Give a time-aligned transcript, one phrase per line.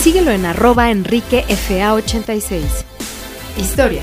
[0.00, 2.62] Síguelo en arroba enriquefa86.
[3.58, 4.02] Historia.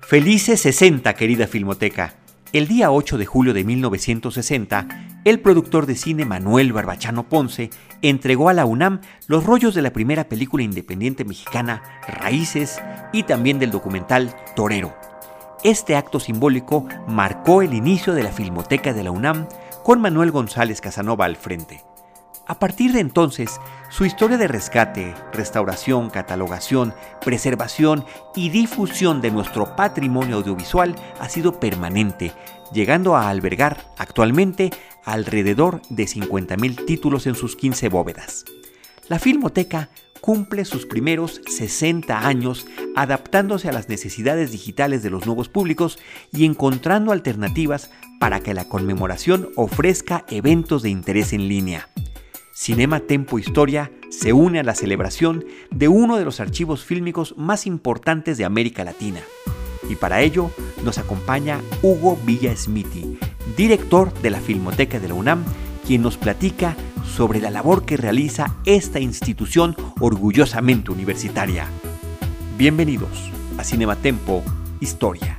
[0.00, 2.14] Felices 60, querida Filmoteca.
[2.54, 4.88] El día 8 de julio de 1960,
[5.26, 7.68] el productor de cine Manuel Barbachano Ponce
[8.00, 12.80] entregó a la UNAM los rollos de la primera película independiente mexicana, Raíces,
[13.12, 14.96] y también del documental Torero.
[15.64, 19.48] Este acto simbólico marcó el inicio de la Filmoteca de la UNAM
[19.82, 21.84] con Manuel González Casanova al frente.
[22.46, 28.04] A partir de entonces, su historia de rescate, restauración, catalogación, preservación
[28.36, 32.32] y difusión de nuestro patrimonio audiovisual ha sido permanente,
[32.70, 34.70] llegando a albergar actualmente
[35.04, 38.44] alrededor de 50.000 títulos en sus 15 bóvedas.
[39.08, 39.88] La Filmoteca
[40.20, 45.98] cumple sus primeros 60 años adaptándose a las necesidades digitales de los nuevos públicos
[46.30, 47.90] y encontrando alternativas
[48.20, 51.88] para que la conmemoración ofrezca eventos de interés en línea.
[52.56, 57.66] Cinema Tempo Historia se une a la celebración de uno de los archivos fílmicos más
[57.66, 59.20] importantes de América Latina.
[59.90, 60.52] Y para ello
[60.84, 63.18] nos acompaña Hugo Villa Smithy,
[63.56, 65.42] director de la Filmoteca de la UNAM,
[65.84, 71.66] quien nos platica sobre la labor que realiza esta institución orgullosamente universitaria.
[72.56, 74.44] Bienvenidos a Cinematempo
[74.78, 75.38] Historia.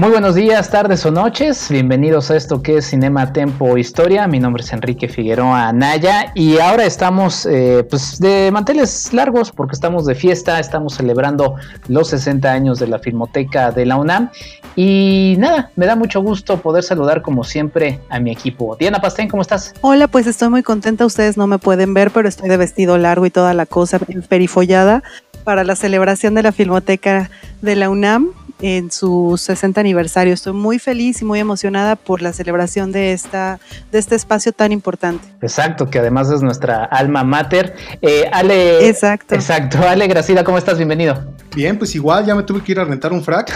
[0.00, 1.68] Muy buenos días, tardes o noches.
[1.68, 4.26] Bienvenidos a esto que es Cinema Tempo Historia.
[4.26, 9.74] Mi nombre es Enrique Figueroa Anaya y ahora estamos eh, pues de manteles largos porque
[9.74, 11.56] estamos de fiesta, estamos celebrando
[11.88, 14.30] los 60 años de la Filmoteca de la UNAM
[14.74, 18.76] y nada, me da mucho gusto poder saludar como siempre a mi equipo.
[18.80, 19.74] Diana Pastén, ¿cómo estás?
[19.82, 21.04] Hola, pues estoy muy contenta.
[21.04, 23.98] Ustedes no me pueden ver, pero estoy de vestido largo y toda la cosa
[24.30, 25.02] perifollada
[25.44, 27.30] para la celebración de la Filmoteca
[27.60, 28.30] de la UNAM
[28.62, 30.34] en su 60 aniversario.
[30.34, 33.58] Estoy muy feliz y muy emocionada por la celebración de, esta,
[33.90, 35.26] de este espacio tan importante.
[35.42, 37.74] Exacto, que además es nuestra alma mater.
[38.02, 38.88] Eh, Ale.
[38.88, 39.34] Exacto.
[39.34, 39.78] Exacto.
[39.86, 40.76] Ale Gracida, ¿cómo estás?
[40.76, 41.34] Bienvenido.
[41.54, 43.52] Bien, pues igual ya me tuve que ir a rentar un frac,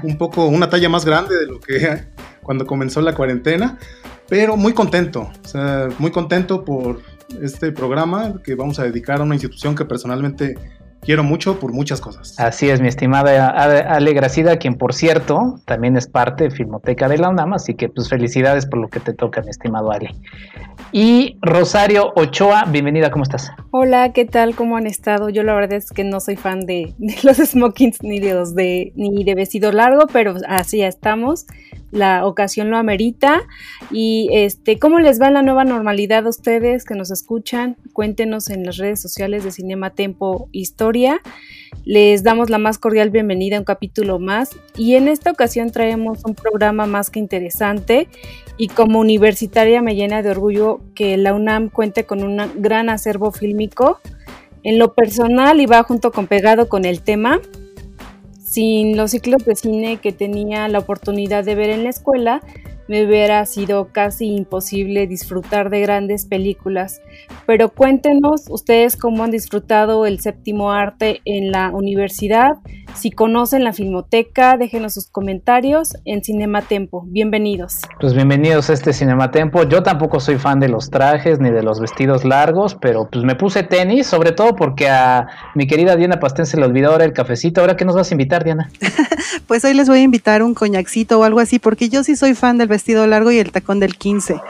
[0.02, 2.04] un poco, una talla más grande de lo que
[2.42, 3.78] cuando comenzó la cuarentena,
[4.28, 7.00] pero muy contento, o sea, muy contento por
[7.40, 10.56] este programa que vamos a dedicar a una institución que personalmente
[11.02, 12.38] quiero mucho por muchas cosas.
[12.38, 17.18] Así es, mi estimada Ale Gracida, quien por cierto también es parte de Filmoteca de
[17.18, 20.14] la UNAM, así que pues felicidades por lo que te toca, mi estimado Ale.
[20.92, 23.50] Y Rosario Ochoa, bienvenida, ¿cómo estás?
[23.72, 24.54] Hola, ¿qué tal?
[24.54, 25.28] ¿Cómo han estado?
[25.28, 28.54] Yo la verdad es que no soy fan de, de los smokings ni de los
[28.54, 31.46] de ni de vestido largo, pero así estamos.
[31.92, 33.42] La ocasión lo amerita.
[33.90, 37.76] Y este, ¿cómo les va la nueva normalidad a ustedes que nos escuchan?
[37.92, 41.20] Cuéntenos en las redes sociales de Cinema Tempo Historia.
[41.84, 44.56] Les damos la más cordial bienvenida a un capítulo más.
[44.74, 48.08] Y en esta ocasión traemos un programa más que interesante.
[48.56, 53.32] Y como universitaria me llena de orgullo que la UNAM cuente con un gran acervo
[53.32, 54.00] fílmico.
[54.62, 57.38] En lo personal y va junto con pegado con el tema
[58.52, 62.42] sin los ciclos de cine que tenía la oportunidad de ver en la escuela,
[62.88, 67.00] me hubiera sido casi imposible disfrutar de grandes películas.
[67.46, 72.56] Pero cuéntenos ustedes cómo han disfrutado el séptimo arte en la universidad.
[72.94, 77.04] Si conocen la filmoteca, déjenos sus comentarios en Cinematempo.
[77.06, 77.80] Bienvenidos.
[78.00, 79.62] Pues bienvenidos a este Cinematempo.
[79.64, 83.34] Yo tampoco soy fan de los trajes ni de los vestidos largos, pero pues me
[83.34, 87.12] puse tenis, sobre todo porque a mi querida Diana Pastén se le olvidó ahora el
[87.12, 87.60] cafecito.
[87.60, 88.70] ¿Ahora qué nos vas a invitar, Diana?
[89.46, 92.34] pues hoy les voy a invitar un coñacito o algo así, porque yo sí soy
[92.34, 94.40] fan del vestido largo y el tacón del 15,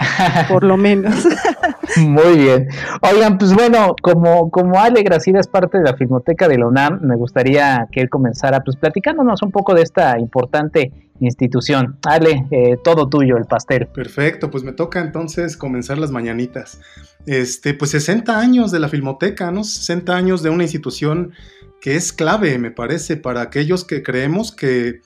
[0.49, 1.27] por lo menos.
[1.99, 2.69] Muy bien.
[3.03, 7.01] Oigan, pues bueno, como, como Ale Gracida es parte de la Filmoteca de la UNAM,
[7.03, 11.99] me gustaría que él comenzara pues platicándonos un poco de esta importante institución.
[12.05, 13.87] Ale, eh, todo tuyo, el pastel.
[13.89, 16.81] Perfecto, pues me toca entonces comenzar las mañanitas.
[17.27, 19.65] Este, pues 60 años de la Filmoteca, ¿no?
[19.65, 21.33] 60 años de una institución
[21.81, 25.01] que es clave, me parece, para aquellos que creemos que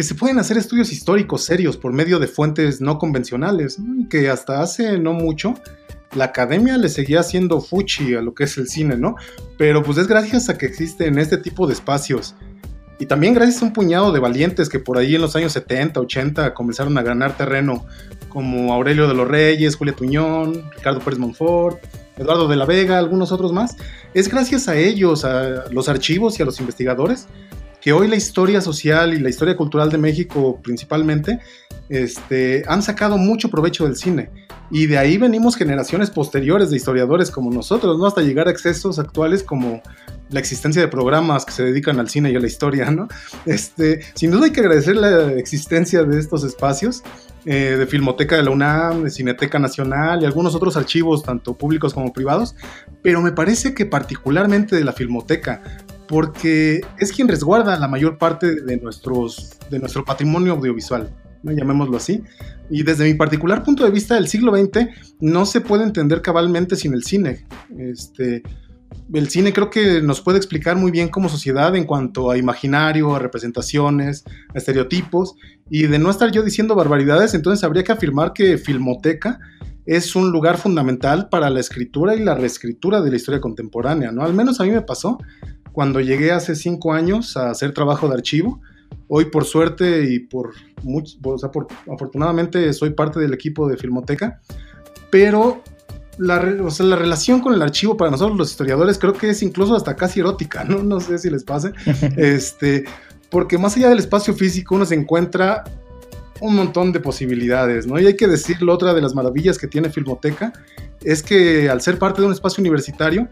[0.00, 3.76] que se pueden hacer estudios históricos serios por medio de fuentes no convencionales,
[4.08, 5.52] que hasta hace no mucho
[6.14, 9.16] la academia le seguía haciendo fuchi a lo que es el cine, ¿no?
[9.58, 12.34] Pero pues es gracias a que existen este tipo de espacios.
[12.98, 16.00] Y también gracias a un puñado de valientes que por ahí en los años 70,
[16.00, 17.84] 80 comenzaron a ganar terreno,
[18.30, 21.78] como Aurelio de los Reyes, Julia Tuñón, Ricardo Pérez Monfort,
[22.16, 23.76] Eduardo de la Vega, algunos otros más.
[24.14, 27.26] Es gracias a ellos, a los archivos y a los investigadores,
[27.80, 31.40] que hoy la historia social y la historia cultural de México principalmente
[31.88, 34.30] este, han sacado mucho provecho del cine.
[34.70, 38.06] Y de ahí venimos generaciones posteriores de historiadores como nosotros, ¿no?
[38.06, 39.82] Hasta llegar a excesos actuales como
[40.28, 43.08] la existencia de programas que se dedican al cine y a la historia, ¿no?
[43.46, 47.02] Este, sin duda hay que agradecer la existencia de estos espacios,
[47.46, 51.92] eh, de Filmoteca de la UNAM, de Cineteca Nacional y algunos otros archivos, tanto públicos
[51.92, 52.54] como privados,
[53.02, 55.62] pero me parece que particularmente de la Filmoteca,
[56.10, 61.08] porque es quien resguarda la mayor parte de, nuestros, de nuestro patrimonio audiovisual,
[61.44, 61.52] ¿no?
[61.52, 62.20] llamémoslo así.
[62.68, 64.88] Y desde mi particular punto de vista, el siglo XX
[65.20, 67.46] no se puede entender cabalmente sin el cine.
[67.78, 68.42] Este,
[69.14, 73.14] el cine creo que nos puede explicar muy bien como sociedad en cuanto a imaginario,
[73.14, 75.36] a representaciones, a estereotipos,
[75.70, 79.38] y de no estar yo diciendo barbaridades, entonces habría que afirmar que Filmoteca
[79.86, 84.24] es un lugar fundamental para la escritura y la reescritura de la historia contemporánea, ¿no?
[84.24, 85.18] Al menos a mí me pasó
[85.72, 88.60] cuando llegué hace cinco años a hacer trabajo de archivo.
[89.08, 90.52] Hoy por suerte y por,
[90.82, 94.40] mucho, o sea, por afortunadamente soy parte del equipo de Filmoteca,
[95.10, 95.62] pero
[96.18, 99.42] la, o sea, la, relación con el archivo para nosotros los historiadores creo que es
[99.42, 100.82] incluso hasta casi erótica, ¿no?
[100.82, 101.72] No sé si les pase.
[102.16, 102.84] este,
[103.30, 105.64] porque más allá del espacio físico uno se encuentra
[106.40, 107.98] un montón de posibilidades, ¿no?
[107.98, 110.52] Y hay que decirlo, otra de las maravillas que tiene Filmoteca
[111.02, 113.28] es que al ser parte de un espacio universitario,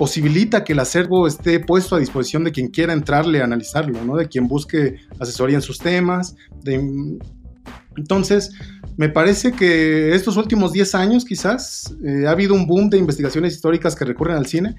[0.00, 4.16] posibilita que el acervo esté puesto a disposición de quien quiera entrarle a analizarlo, ¿no?
[4.16, 6.36] De quien busque asesoría en sus temas.
[7.98, 8.50] Entonces,
[8.96, 13.52] me parece que estos últimos 10 años quizás eh, ha habido un boom de investigaciones
[13.52, 14.74] históricas que recurren al cine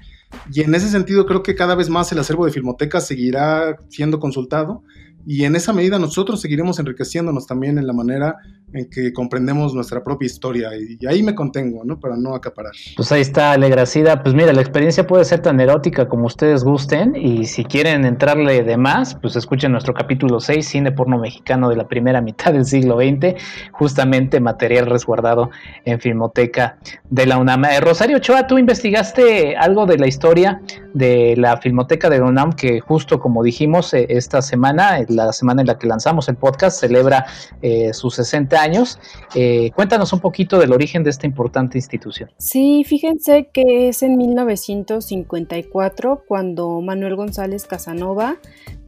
[0.52, 4.18] y en ese sentido creo que cada vez más el acervo de Filmoteca seguirá siendo
[4.18, 4.82] consultado
[5.26, 8.36] y en esa medida nosotros seguiremos enriqueciéndonos también en la manera
[8.72, 12.00] en que comprendemos nuestra propia historia y, ahí me contengo, ¿no?
[12.00, 12.72] Para no acaparar.
[12.96, 14.22] Pues ahí está, Alegracida.
[14.22, 18.62] Pues mira, la experiencia puede ser tan erótica como ustedes gusten y si quieren entrarle
[18.62, 22.64] de más, pues escuchen nuestro capítulo 6, Cine Porno Mexicano de la primera mitad del
[22.64, 23.40] siglo XX,
[23.72, 25.50] justamente material resguardado
[25.84, 26.78] en Filmoteca
[27.10, 27.64] de la UNAM.
[27.66, 30.62] Eh, Rosario Ochoa, tú investigaste algo de la historia
[30.94, 35.62] de la Filmoteca de la UNAM que justo como dijimos eh, esta semana, la semana
[35.62, 37.26] en la que lanzamos el podcast, celebra
[37.60, 38.98] eh, sus 60 años.
[39.34, 42.30] Eh, cuéntanos un poquito del origen de esta importante institución.
[42.38, 48.36] Sí, fíjense que es en 1954 cuando Manuel González Casanova,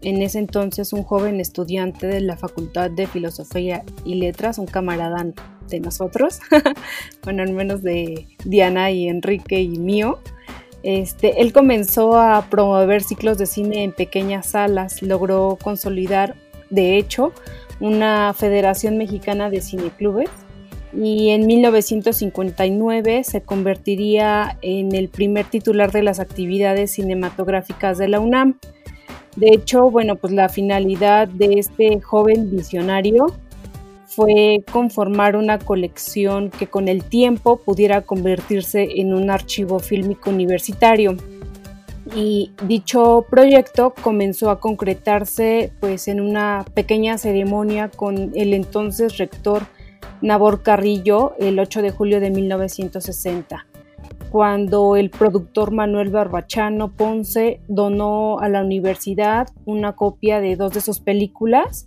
[0.02, 5.25] en ese entonces un joven estudiante de la Facultad de Filosofía y Letras, un camarada
[5.68, 6.40] de nosotros,
[7.25, 10.18] bueno, al menos de Diana y Enrique y mío,
[10.84, 16.34] este, él comenzó a promover ciclos de cine en pequeñas salas, logró consolidar,
[16.68, 17.32] de hecho,
[17.80, 20.30] una Federación Mexicana de Cineclubes
[20.92, 28.20] y en 1959 se convertiría en el primer titular de las actividades cinematográficas de la
[28.20, 28.58] UNAM.
[29.36, 33.34] De hecho, bueno, pues la finalidad de este joven visionario
[34.14, 41.16] fue conformar una colección que con el tiempo pudiera convertirse en un archivo fílmico universitario.
[42.14, 49.66] Y dicho proyecto comenzó a concretarse pues en una pequeña ceremonia con el entonces rector
[50.21, 53.66] Nabor Carrillo el 8 de julio de 1960
[54.30, 60.80] cuando el productor Manuel Barbachano Ponce donó a la universidad una copia de dos de
[60.80, 61.87] sus películas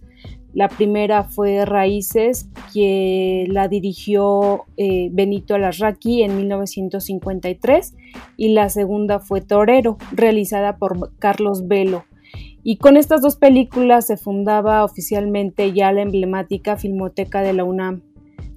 [0.58, 7.94] La primera fue Raíces, que la dirigió eh, Benito Alarraqui en 1953,
[8.38, 12.06] y la segunda fue Torero, realizada por Carlos Velo.
[12.64, 18.02] Y con estas dos películas se fundaba oficialmente ya la emblemática Filmoteca de la UNAM.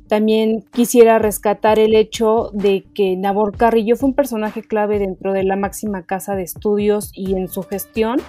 [0.08, 5.44] También quisiera rescatar el hecho de que Nabor Carrillo fue un personaje clave dentro de
[5.44, 8.20] la máxima casa de estudios y en su gestión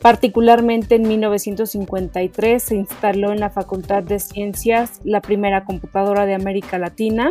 [0.00, 6.78] Particularmente en 1953 se instaló en la Facultad de Ciencias la primera computadora de América
[6.78, 7.30] Latina.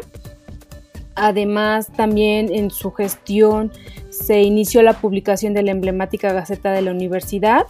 [1.15, 3.71] Además, también en su gestión
[4.09, 7.65] se inició la publicación de la emblemática Gaceta de la Universidad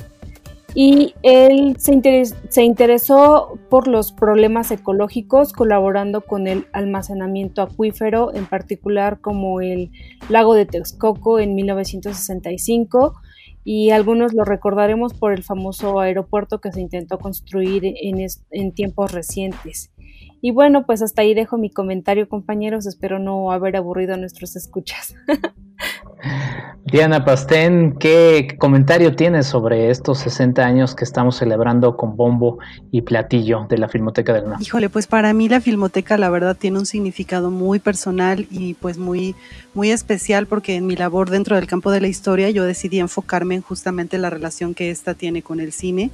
[0.75, 9.19] y él se, interesó por los problemas ecológicos colaborando con el almacenamiento acuífero, en particular
[9.19, 9.91] como el
[10.29, 13.15] lago de Texcoco en 1965
[13.63, 19.91] y algunos lo recordaremos por el famoso aeropuerto que se intentó construir en, tiempos recientes.
[20.41, 22.85] Y bueno, pues hasta ahí dejo mi comentario, compañeros.
[22.85, 25.15] Espero no haber aburrido a nuestros escuchas.
[26.85, 32.57] Diana Pastén, ¿qué comentario tienes sobre estos 60 años que estamos celebrando con bombo
[32.89, 34.61] y platillo de la Filmoteca del UNAM?
[34.61, 38.97] Híjole, pues para mí la Filmoteca la verdad tiene un significado muy personal y pues
[38.97, 39.35] muy,
[39.75, 43.55] muy especial porque en mi labor dentro del campo de la historia yo decidí enfocarme
[43.55, 46.09] en justamente la relación que esta tiene con el cine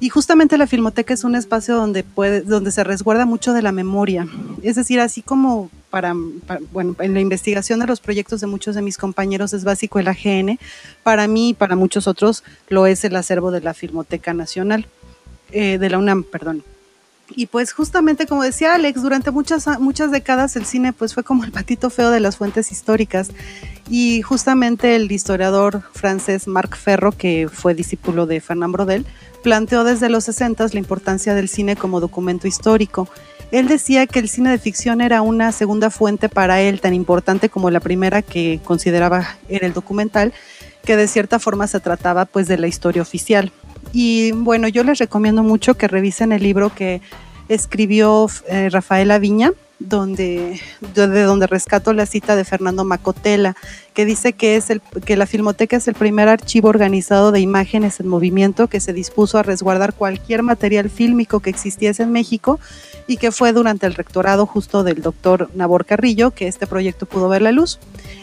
[0.00, 2.04] y justamente la Filmoteca es un espacio donde,
[2.44, 4.28] donde se resguarda mucho de la memoria.
[4.62, 6.14] Es decir, así como para,
[6.72, 10.08] bueno, en la investigación de los proyectos de muchos de mis compañeros es básico el
[10.08, 10.58] AGN,
[11.02, 14.86] para mí y para muchos otros lo es el acervo de la Filmoteca Nacional,
[15.50, 16.62] eh, de la UNAM, perdón.
[17.30, 21.44] Y pues justamente como decía Alex, durante muchas, muchas décadas el cine pues fue como
[21.44, 23.30] el patito feo de las fuentes históricas
[23.90, 29.06] y justamente el historiador francés Marc Ferro, que fue discípulo de Fernand Brodel,
[29.42, 33.08] planteó desde los 60 la importancia del cine como documento histórico.
[33.50, 37.48] Él decía que el cine de ficción era una segunda fuente para él, tan importante
[37.48, 40.34] como la primera que consideraba era el documental,
[40.84, 43.52] que de cierta forma se trataba pues de la historia oficial.
[43.92, 47.00] Y bueno, yo les recomiendo mucho que revisen el libro que
[47.48, 50.60] escribió eh, Rafaela Viña, donde,
[50.94, 53.56] de donde rescato la cita de Fernando Macotela,
[53.94, 58.00] que dice que, es el, que la Filmoteca es el primer archivo organizado de imágenes
[58.00, 62.58] en movimiento que se dispuso a resguardar cualquier material fílmico que existiese en México
[63.06, 67.28] y que fue durante el rectorado justo del doctor Nabor Carrillo que este proyecto pudo
[67.28, 67.78] ver la luz.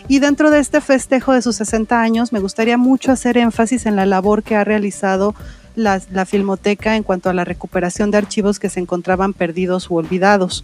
[0.08, 3.96] Y dentro de este festejo de sus 60 años, me gustaría mucho hacer énfasis en
[3.96, 5.36] la labor que ha realizado
[5.76, 9.96] la, la Filmoteca en cuanto a la recuperación de archivos que se encontraban perdidos u
[9.96, 10.64] olvidados.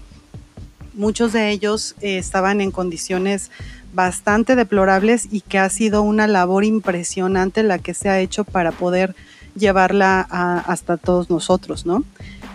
[0.94, 3.52] Muchos de ellos eh, estaban en condiciones
[3.94, 8.72] bastante deplorables y que ha sido una labor impresionante la que se ha hecho para
[8.72, 9.16] poder
[9.56, 12.04] llevarla hasta todos nosotros, ¿no?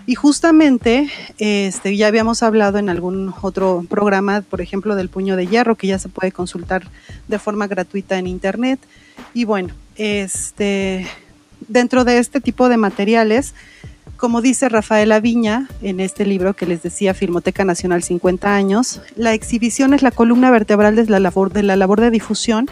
[0.07, 5.49] Y justamente, este, ya habíamos hablado en algún otro programa, por ejemplo, del puño de
[5.49, 6.89] hierro, que ya se puede consultar
[7.27, 8.79] de forma gratuita en internet.
[9.35, 11.09] Y bueno, este,
[11.67, 13.55] dentro de este tipo de materiales,
[14.17, 19.35] como dice Rafael Aviña en este libro que les decía Filmoteca Nacional 50 años, la
[19.35, 22.69] exhibición es la columna vertebral de la labor de, la labor de difusión.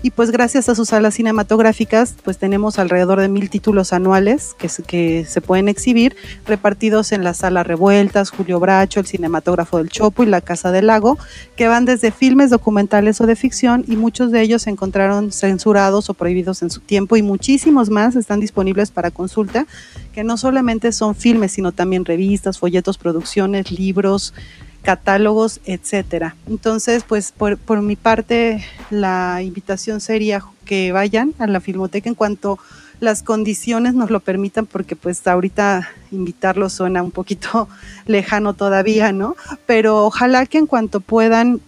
[0.00, 4.68] Y pues gracias a sus salas cinematográficas pues tenemos alrededor de mil títulos anuales que,
[4.86, 6.14] que se pueden exhibir
[6.46, 10.86] repartidos en la sala Revueltas, Julio Bracho, el cinematógrafo del Chopo y la Casa del
[10.86, 11.18] Lago,
[11.56, 16.10] que van desde filmes documentales o de ficción y muchos de ellos se encontraron censurados
[16.10, 19.66] o prohibidos en su tiempo y muchísimos más están disponibles para consulta,
[20.12, 24.34] que no solamente son filmes, sino también revistas, folletos, producciones, libros,
[24.82, 26.36] catálogos, etcétera.
[26.46, 32.58] Entonces, pues por, mi parte, la invitación sería que vayan a la Filmoteca en cuanto
[33.00, 37.68] las condiciones nos lo permitan, porque pues ahorita invitarlos suena un poquito
[38.06, 39.36] lejano todavía, ¿no?
[39.66, 41.60] Pero ojalá que en cuanto puedan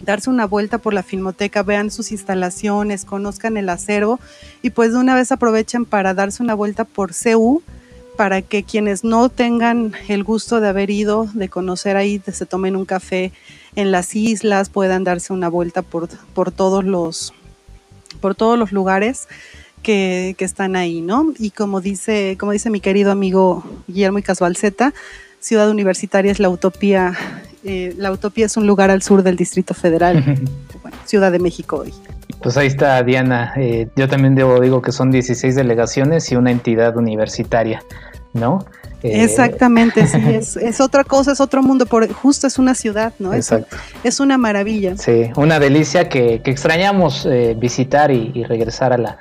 [0.00, 4.18] darse una vuelta por la filmoteca, vean sus instalaciones, conozcan el acervo
[4.62, 7.62] y pues de una vez aprovechen para darse una vuelta por CU
[8.16, 12.76] para que quienes no tengan el gusto de haber ido, de conocer ahí, se tomen
[12.76, 13.32] un café
[13.76, 17.32] en las islas, puedan darse una vuelta por, por todos los
[18.20, 19.28] por todos los lugares
[19.82, 21.34] que, están ahí, ¿no?
[21.38, 24.94] Y como dice, como dice mi querido amigo Guillermo y Casvalceta,
[25.40, 27.14] Ciudad Universitaria es la utopía,
[27.64, 30.24] eh, la utopía es un lugar al sur del Distrito Federal,
[31.04, 31.92] Ciudad de México hoy.
[32.44, 33.54] Pues ahí está Diana.
[33.56, 37.82] Eh, yo también debo digo que son 16 delegaciones y una entidad universitaria,
[38.34, 38.58] ¿no?
[39.04, 40.18] Exactamente, sí,
[40.60, 43.34] es, otra cosa, es otro mundo, por, justo es una ciudad, ¿no?
[43.34, 43.76] Exacto.
[44.02, 44.96] Es, una maravilla.
[44.96, 49.18] Sí, una delicia que, extrañamos visitar y, regresar a la,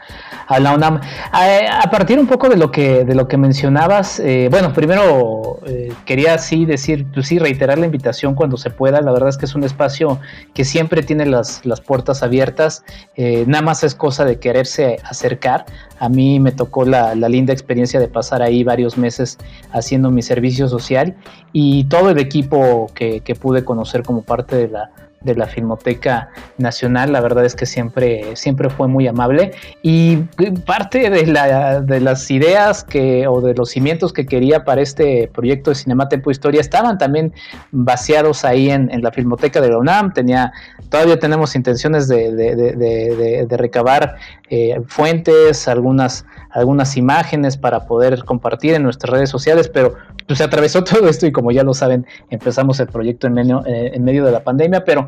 [0.47, 1.01] a la UNAM.
[1.31, 5.59] A, partir un poco de lo que, de lo que mencionabas, bueno, primero
[6.05, 9.45] quería sí decir, pues sí, reiterar la invitación cuando se pueda, la verdad es que
[9.45, 10.19] es un espacio
[10.53, 12.83] que siempre tiene las, las puertas abiertas,
[13.17, 15.65] nada más es cosa de quererse acercar.
[15.99, 19.37] A mí me tocó la, linda experiencia de pasar ahí varios meses
[19.73, 21.15] haciendo mi servicio social
[21.51, 24.91] y todo el equipo que pude conocer como parte de la,
[25.23, 29.51] de la Filmoteca Nacional, la verdad es que siempre, siempre fue muy amable.
[29.81, 30.17] Y
[30.65, 35.29] parte de, la, de las ideas que, o de los cimientos que quería para este
[35.33, 37.33] proyecto de Cinema Tempo Historia estaban también
[37.71, 40.51] vaciados ahí en, la Filmoteca de la UNAM, tenía,
[40.89, 44.15] todavía tenemos intenciones de, recabar
[44.49, 49.95] eh, fuentes, algunas, algunas imágenes para poder compartir en nuestras redes sociales, pero
[50.27, 53.65] pues se atravesó todo esto y como ya lo saben, empezamos el proyecto en medio,
[53.65, 55.07] eh, en medio de la pandemia, pero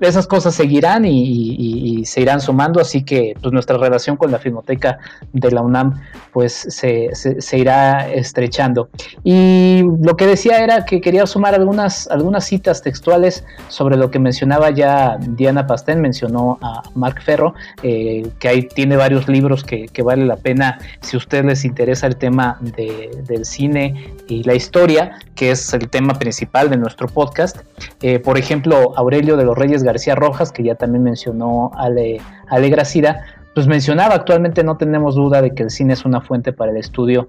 [0.00, 4.98] esas cosas seguirán y, se irán sumando, así que pues nuestra relación con la Filmoteca
[5.32, 6.00] de la UNAM
[6.32, 8.90] pues se, se, irá estrechando.
[9.24, 14.18] Y lo que decía era que quería sumar algunas, algunas citas textuales sobre lo que
[14.18, 19.88] mencionaba ya Diana Pastén, mencionó a Mark Ferro, eh, que ahí tiene varios libros que,
[20.04, 25.18] vale la pena si a ustedes les interesa el tema del cine y la historia,
[25.34, 27.58] que es el tema principal de nuestro podcast.
[28.02, 32.68] Eh, por ejemplo, Aurelio de los Reyes García Rojas, que ya también mencionó Ale, Ale
[32.68, 33.24] Gracida,
[33.54, 36.76] pues mencionaba, actualmente no tenemos duda de que el cine es una fuente para el
[36.76, 37.28] estudio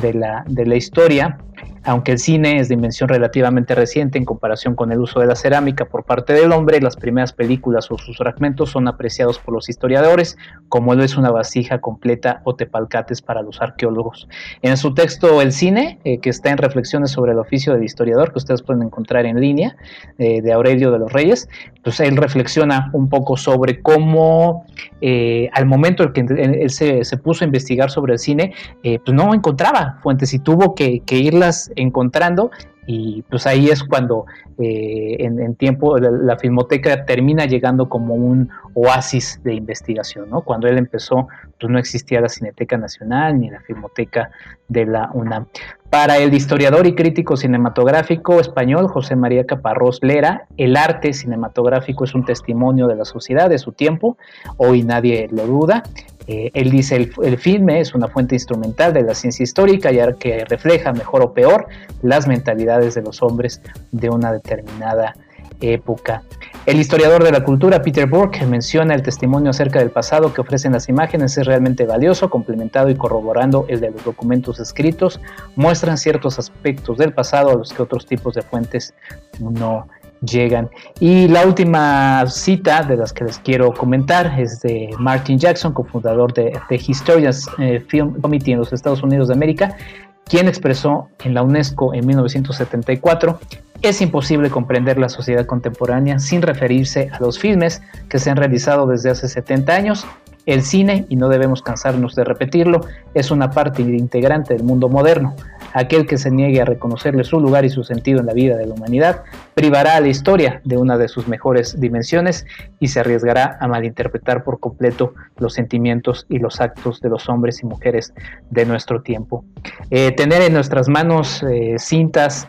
[0.00, 1.38] de la, de la historia
[1.84, 5.34] aunque el cine es de invención relativamente reciente en comparación con el uso de la
[5.34, 9.68] cerámica por parte del hombre, las primeras películas o sus fragmentos son apreciados por los
[9.68, 10.36] historiadores
[10.68, 14.28] como lo es una vasija completa o tepalcates para los arqueólogos.
[14.62, 18.32] En su texto El cine, eh, que está en reflexiones sobre el oficio del historiador,
[18.32, 19.76] que ustedes pueden encontrar en línea,
[20.18, 21.48] eh, de Aurelio de los Reyes,
[21.82, 24.66] pues él reflexiona un poco sobre cómo
[25.00, 28.52] eh, al momento en que él se, puso a investigar sobre el cine,
[28.82, 32.50] pues no encontraba fuentes y tuvo que irlas encontrando
[32.90, 34.24] y pues ahí es cuando
[34.56, 40.40] eh, en, tiempo la, filmoteca termina llegando como un oasis de investigación, ¿no?
[40.40, 41.28] Cuando él empezó,
[41.60, 44.30] pues no existía la Cineteca Nacional ni la Filmoteca
[44.68, 45.48] de la UNAM.
[45.90, 52.14] Para el historiador y crítico cinematográfico español José María Caparrós Lera, el arte cinematográfico es
[52.14, 54.16] un testimonio de la sociedad, de su tiempo,
[54.56, 55.82] hoy nadie lo duda,
[56.28, 60.12] eh, él dice, el, el, filme es una fuente instrumental de la ciencia histórica ya
[60.12, 61.68] que refleja mejor o peor
[62.02, 63.62] las mentalidades de los hombres
[63.92, 65.14] de una determinada
[65.60, 66.22] época.
[66.66, 70.72] El historiador de la cultura Peter Burke menciona el testimonio acerca del pasado que ofrecen
[70.72, 75.20] las imágenes es realmente valioso, complementado y corroborando el de los documentos escritos,
[75.56, 78.92] muestran ciertos aspectos del pasado a los que otros tipos de fuentes
[79.40, 79.88] no
[80.20, 80.70] llegan.
[81.00, 86.32] Y la última cita de las que les quiero comentar es de Martin Jackson, cofundador
[86.32, 89.76] de, The Historians eh, Film Committee en los Estados Unidos de América,
[90.24, 93.38] quien expresó en la UNESCO en 1974,
[93.80, 98.86] es imposible comprender la sociedad contemporánea sin referirse a los filmes que se han realizado
[98.86, 100.06] desde hace 70 años
[100.46, 102.80] el cine, y no debemos cansarnos de repetirlo,
[103.12, 105.36] es una parte integrante del mundo moderno.
[105.72, 108.66] Aquel que se niegue a reconocerle su lugar y su sentido en la vida de
[108.66, 109.22] la humanidad
[109.54, 112.46] privará a la historia de una de sus mejores dimensiones
[112.80, 117.62] y se arriesgará a malinterpretar por completo los sentimientos y los actos de los hombres
[117.62, 118.14] y mujeres
[118.50, 119.44] de nuestro tiempo.
[119.90, 122.48] Eh, tener en nuestras manos eh, cintas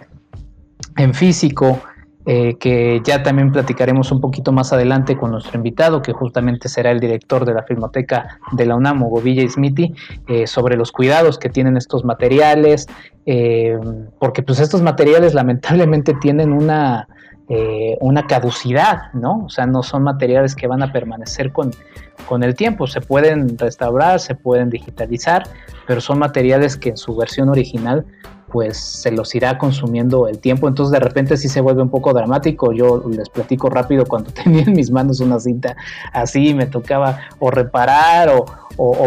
[0.97, 1.81] en físico,
[2.31, 6.91] eh, que ya también platicaremos un poquito más adelante con nuestro invitado, que justamente será
[6.91, 9.95] el director de la Filmoteca de la UNAM, Hugo Villa Smithy,
[10.27, 12.85] eh, sobre los cuidados que tienen estos materiales,
[13.25, 13.79] eh,
[14.19, 17.07] porque pues estos materiales lamentablemente tienen una,
[17.99, 19.45] una caducidad, ¿no?
[19.45, 21.71] O sea, no son materiales que van a permanecer con,
[22.27, 25.47] con el tiempo, se pueden restaurar, se pueden digitalizar,
[25.87, 28.05] pero son materiales que en su versión original
[28.49, 32.13] pues se los irá consumiendo el tiempo, entonces de repente sí se vuelve un poco
[32.13, 35.75] dramático, yo les platico rápido cuando tenía en mis manos una cinta
[36.13, 38.45] así, me tocaba o reparar o,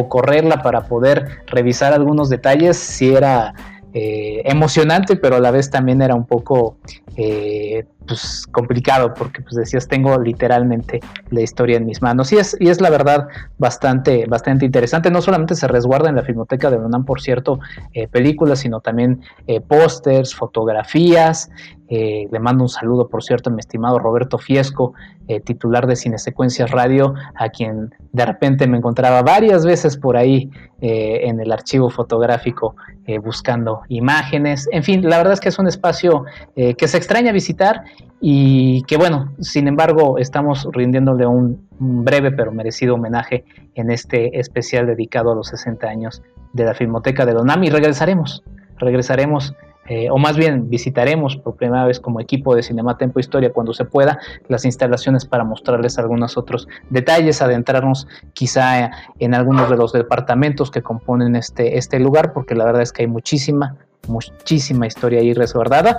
[0.08, 3.54] correrla para poder revisar algunos detalles, si era
[3.94, 6.78] eh, emocionante, pero a la vez también era un poco
[7.16, 11.00] eh, pues, complicado porque pues decías tengo literalmente
[11.30, 13.28] la historia en mis manos y es, y es la verdad
[13.58, 15.10] bastante, bastante interesante.
[15.10, 17.60] No solamente se resguarda en la Filmoteca de UNAM, por cierto,
[17.92, 19.20] eh, películas, sino también
[19.68, 21.50] pósters, fotografías,
[21.94, 24.94] Eh, le mando un saludo, por cierto, a mi estimado Roberto Fiesco,
[25.28, 30.50] eh, titular de Cinesecuencias Radio, a quien de repente me encontraba varias veces por ahí
[30.84, 32.74] en el archivo fotográfico
[33.22, 34.68] buscando imágenes.
[34.72, 36.24] En fin, la verdad es que es un espacio
[36.56, 37.84] que se extraña visitar
[38.24, 44.86] y que bueno, sin embargo, estamos rindiéndole un, breve pero merecido homenaje en este especial
[44.86, 47.66] dedicado a los 60 años de la Filmoteca de Donami.
[47.66, 48.44] y regresaremos,
[48.78, 49.54] regresaremos
[49.88, 53.72] eh, o más bien visitaremos por primera vez como equipo de Cinema Tempo Historia cuando
[53.74, 54.18] se pueda
[54.48, 60.82] las instalaciones para mostrarles algunos otros detalles, adentrarnos quizá en algunos de los departamentos que
[60.82, 65.98] componen este, este lugar, porque la verdad es que hay muchísima, muchísima historia ahí resguardada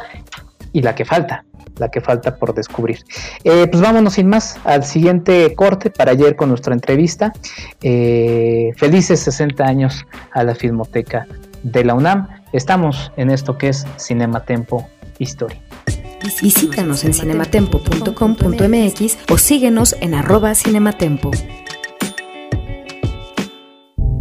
[0.73, 1.45] y la que falta,
[1.77, 2.99] la que falta por descubrir.
[3.43, 7.31] Eh, pues vámonos sin más al siguiente corte para ayer con nuestra entrevista.
[7.81, 11.27] Eh, felices 60 años a la Filmoteca
[11.61, 12.42] de la UNAM.
[12.53, 14.87] Estamos en esto que es Cinematempo
[15.17, 15.59] Historia.
[16.41, 21.31] Visítanos en cinematempo.com.mx o síguenos en arroba cinematempo.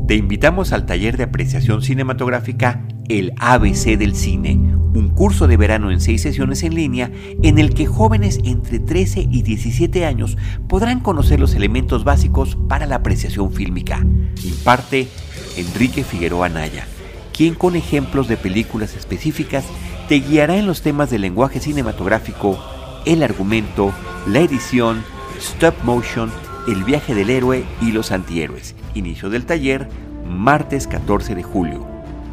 [0.08, 5.90] Te invitamos al taller de apreciación cinematográfica El ABC del Cine, un curso de verano
[5.90, 7.10] en seis sesiones en línea
[7.42, 12.86] en el que jóvenes entre 13 y 17 años podrán conocer los elementos básicos para
[12.86, 14.04] la apreciación fílmica.
[14.42, 15.08] Imparte
[15.56, 16.86] Enrique Figueroa Naya
[17.32, 19.64] quien con ejemplos de películas específicas
[20.08, 22.58] te guiará en los temas del lenguaje cinematográfico,
[23.06, 23.94] el argumento,
[24.26, 25.02] la edición,
[25.38, 26.30] stop motion,
[26.68, 28.74] el viaje del héroe y los antihéroes.
[28.94, 29.88] Inicio del taller,
[30.26, 31.86] martes 14 de julio.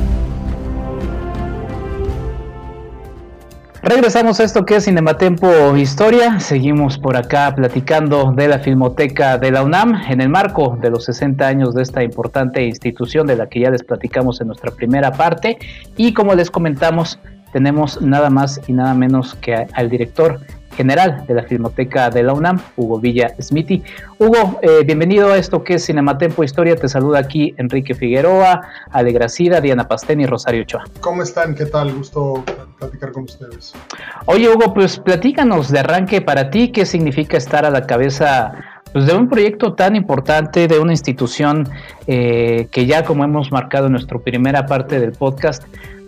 [3.83, 6.39] Regresamos a esto que es Cinematempo Historia.
[6.39, 11.03] Seguimos por acá platicando de la Filmoteca de la UNAM en el marco de los
[11.03, 15.11] 60 años de esta importante institución de la que ya les platicamos en nuestra primera
[15.11, 15.57] parte.
[15.97, 17.19] Y como les comentamos,
[17.51, 20.39] tenemos nada más y nada menos que al director
[20.75, 23.83] general de la Filmoteca de la UNAM, Hugo Villa Smithy.
[24.19, 26.75] Hugo, eh, bienvenido a esto que es Cinematempo Historia.
[26.75, 30.83] Te saluda aquí Enrique Figueroa, Ale Gracida, Diana Pastén y Rosario Ochoa.
[30.99, 31.55] ¿Cómo están?
[31.55, 31.93] ¿Qué tal?
[31.93, 32.43] Gusto
[32.79, 33.73] platicar con ustedes.
[34.25, 38.53] Oye, Hugo, pues platícanos de arranque para ti, ¿qué significa estar a la cabeza
[38.93, 41.67] pues, de un proyecto tan importante, de una institución
[42.07, 45.63] eh, que ya como hemos marcado en nuestra primera parte del podcast,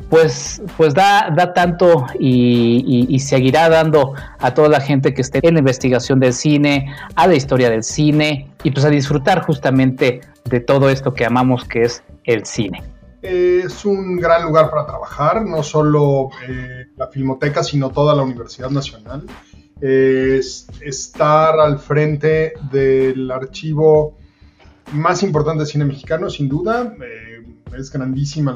[0.10, 5.56] pues, pues da, da tanto y, seguirá dando a toda la gente que esté en
[5.56, 10.60] la investigación del cine, a la historia del cine y pues a disfrutar justamente de
[10.60, 12.84] todo esto que amamos que es el cine.
[13.22, 18.70] Es un gran lugar para trabajar, no solo eh, la Filmoteca, sino toda la Universidad
[18.70, 19.24] Nacional.
[19.82, 24.16] Es estar al frente del archivo
[24.92, 26.94] más importante de cine mexicano, sin duda.
[27.02, 28.56] Eh, es grandísima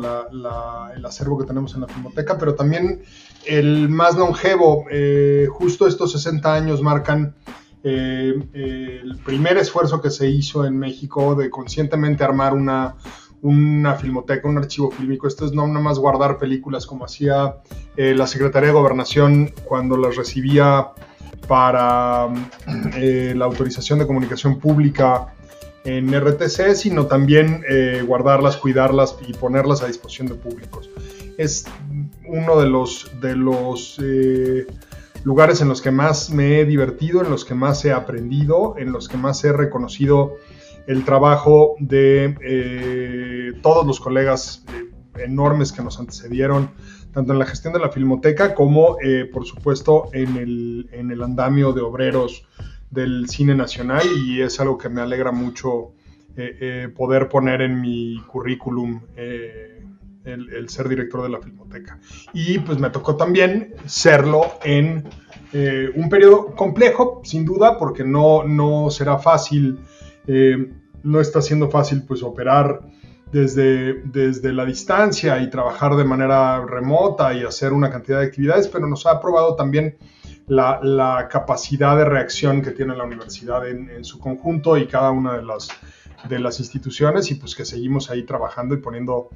[0.95, 3.01] el acervo que tenemos en la Filmoteca, pero también
[3.45, 4.85] el más longevo.
[4.91, 7.35] Eh, justo estos 60 años marcan
[7.83, 12.95] eh, el primer esfuerzo que se hizo en México de conscientemente armar una,
[13.41, 15.27] una filmoteca, un archivo fílmico.
[15.27, 17.55] Esto es no nada más guardar películas como hacía
[17.95, 20.89] eh, la Secretaría de Gobernación cuando las recibía
[21.47, 22.27] para
[22.95, 25.33] la autorización de comunicación pública
[25.83, 30.89] en RTC, sino también eh, guardarlas, cuidarlas y ponerlas a disposición de públicos.
[31.37, 31.65] Es
[32.27, 34.67] uno de los, de los eh,
[35.23, 38.91] lugares en los que más me he divertido, en los que más he aprendido, en
[38.91, 40.35] los que más he reconocido
[40.87, 44.65] el trabajo de eh, todos los colegas
[45.17, 46.71] enormes que nos antecedieron,
[47.13, 48.97] tanto en la gestión de la filmoteca como,
[49.33, 52.45] por supuesto, en el, en el andamio de obreros
[52.91, 55.93] del cine nacional y es algo que me alegra mucho
[56.37, 59.83] eh, eh, poder poner en mi currículum eh,
[60.23, 61.99] el, ser director de la Filmoteca.
[62.33, 65.03] Y pues me tocó también serlo en
[65.95, 69.79] un periodo complejo, sin duda, porque no, no será fácil,
[71.01, 72.81] no está siendo fácil pues operar
[73.31, 78.67] desde, desde la distancia y trabajar de manera remota y hacer una cantidad de actividades,
[78.67, 79.97] pero nos ha probado también
[80.49, 85.43] la, capacidad de reacción que tiene la universidad en, su conjunto y cada una de
[85.43, 85.69] las,
[86.27, 89.29] de las instituciones y pues que seguimos ahí trabajando y poniendo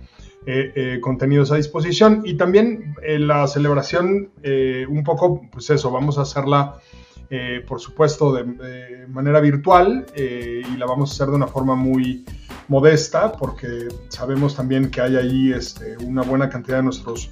[0.45, 2.23] eh, eh, contenidos a disposición.
[2.25, 4.31] Y también eh, la celebración,
[4.89, 6.79] un poco, pues eso, vamos a hacerla,
[7.67, 12.25] por supuesto, de, manera virtual y la vamos a hacer de una forma muy
[12.67, 17.31] modesta porque sabemos también que hay ahí este, una buena cantidad de nuestros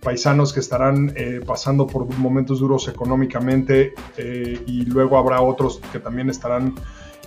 [0.00, 6.00] paisanos que estarán eh, pasando por momentos duros económicamente eh, y luego habrá otros que
[6.00, 6.74] también estarán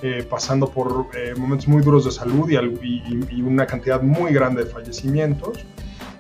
[0.02, 1.08] eh, pasando por
[1.38, 5.66] momentos muy duros de salud y, una cantidad muy grande de fallecimientos.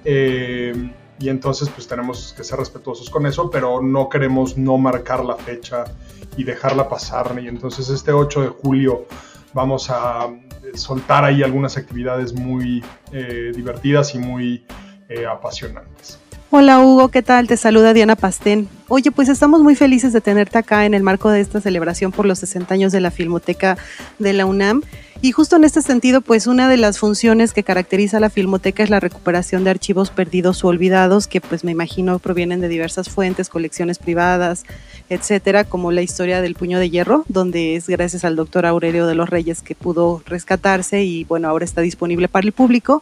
[0.05, 5.35] y entonces pues tenemos que ser respetuosos con eso, pero no queremos no marcar la
[5.35, 5.85] fecha
[6.37, 7.37] y dejarla pasar.
[7.41, 9.05] Y entonces este 8 de julio
[9.53, 10.29] vamos a
[10.75, 12.83] soltar ahí algunas actividades muy
[13.53, 14.65] divertidas y muy
[15.29, 16.22] apasionantes.
[16.55, 17.47] Hola Hugo, ¿qué tal?
[17.47, 18.69] Te saluda Diana Pastén.
[18.89, 22.25] Oye, pues estamos muy felices de tenerte acá en el marco de esta celebración por
[22.25, 23.77] los 60 años de la Filmoteca
[24.19, 24.81] de la UNAM.
[25.21, 28.83] Y justo en este sentido, pues una de las funciones que caracteriza a la Filmoteca
[28.83, 33.07] es la recuperación de archivos perdidos o olvidados, que pues me imagino provienen de diversas
[33.07, 34.65] fuentes, colecciones privadas,
[35.09, 39.15] etcétera, como la historia del puño de hierro, donde es gracias al doctor Aurelio de
[39.15, 43.01] los Reyes que pudo rescatarse y bueno, ahora está disponible para el público.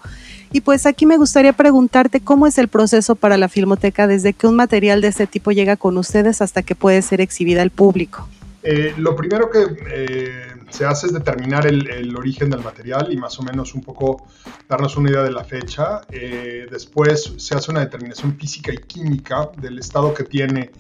[0.54, 4.48] Y pues aquí me gustaría preguntarte cómo es el proceso para la Filmoteca desde que
[4.48, 8.28] un material de este tipo llega con ustedes hasta que puede ser exhibida al público.
[8.64, 13.40] Eh, lo primero que eh, se hace es determinar el, origen del material y más
[13.40, 14.28] o menos un poco
[14.70, 16.02] darnos una idea de la fecha.
[16.12, 20.72] Eh, después se hace una determinación física y química del estado que tiene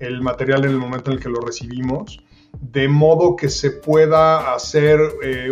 [0.00, 2.20] el material en el momento en el que lo recibimos,
[2.60, 5.00] de modo que se pueda hacer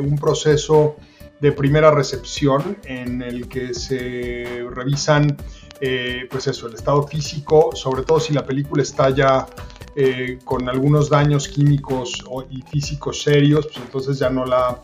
[0.00, 0.96] un proceso
[1.40, 5.36] de primera recepción en el que se revisan
[5.80, 9.46] eh, pues eso, el estado físico, sobre todo si la película está ya
[9.94, 14.82] eh, con algunos daños químicos y físicos serios, pues entonces ya no la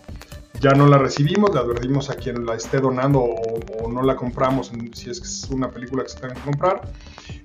[0.61, 4.71] ya no la recibimos, la advertimos a quien la esté donando o, no la compramos
[4.93, 6.83] si es es una película que se tenga que comprar.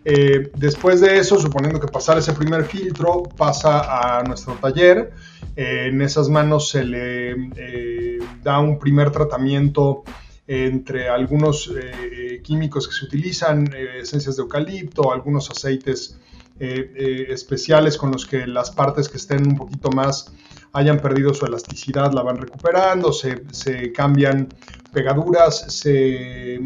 [0.06, 5.14] Eh, después de eso, suponiendo que pasar ese primer filtro, pasa a nuestro taller.
[5.56, 10.04] en esas manos se le da un primer tratamiento
[10.48, 16.18] entre algunos eh, químicos que se utilizan, eh, esencias de eucalipto, algunos aceites
[16.60, 20.32] eh, especiales con los que las partes que estén un poquito más
[20.72, 24.48] hayan perdido su elasticidad la van recuperando, se, cambian
[24.94, 26.60] pegaduras, se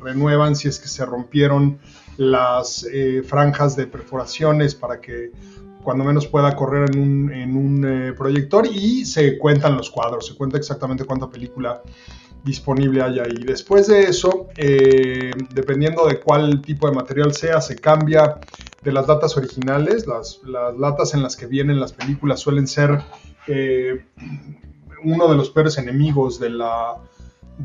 [0.00, 1.78] renuevan si es que se rompieron
[2.16, 2.86] las
[3.24, 5.32] franjas de perforaciones para que
[5.82, 10.58] cuando menos pueda correr un, en un proyector y se cuentan los cuadros, se cuenta
[10.58, 11.82] exactamente cuánta película
[12.44, 13.44] disponible hay ahí.
[13.44, 18.38] Después de eso, eh, dependiendo de cuál tipo de material sea, se cambia
[18.82, 20.06] de las latas originales.
[20.06, 20.40] Las,
[20.78, 23.00] latas en las que vienen las películas suelen ser
[23.46, 24.04] eh,
[25.04, 26.96] uno de los peores enemigos de la,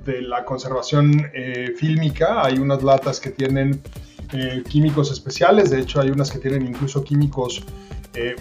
[0.06, 2.44] de la conservación eh, fílmica.
[2.44, 3.82] Hay unas latas que tienen
[4.68, 7.64] químicos especiales, de hecho hay unas que tienen incluso químicos,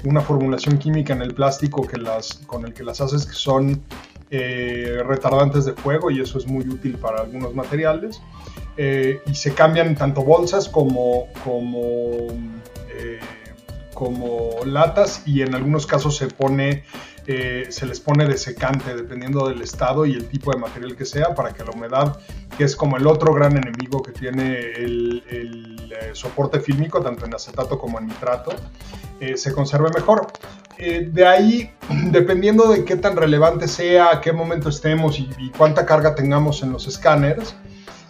[0.03, 3.83] una formulación química en el plástico que las, con el que las haces que son
[4.31, 8.21] eh, retardantes de fuego y eso es muy útil para algunos materiales.
[8.77, 11.29] Eh, y se cambian tanto bolsas como,
[12.89, 13.21] eh,
[13.93, 16.85] como latas y en algunos casos se pone
[17.27, 21.55] se les pone desecante dependiendo del estado y el tipo de material que sea para
[21.55, 22.19] que la humedad,
[22.59, 27.79] que es como el otro gran enemigo que tiene el soporte fílmico, tanto en acetato
[27.79, 28.53] como en nitrato,
[29.37, 30.27] se conserve mejor.
[30.79, 31.71] Eh, de ahí,
[32.11, 36.73] dependiendo de qué tan relevante sea, a qué momento estemos y, cuánta carga tengamos en
[36.73, 37.55] los escáneres,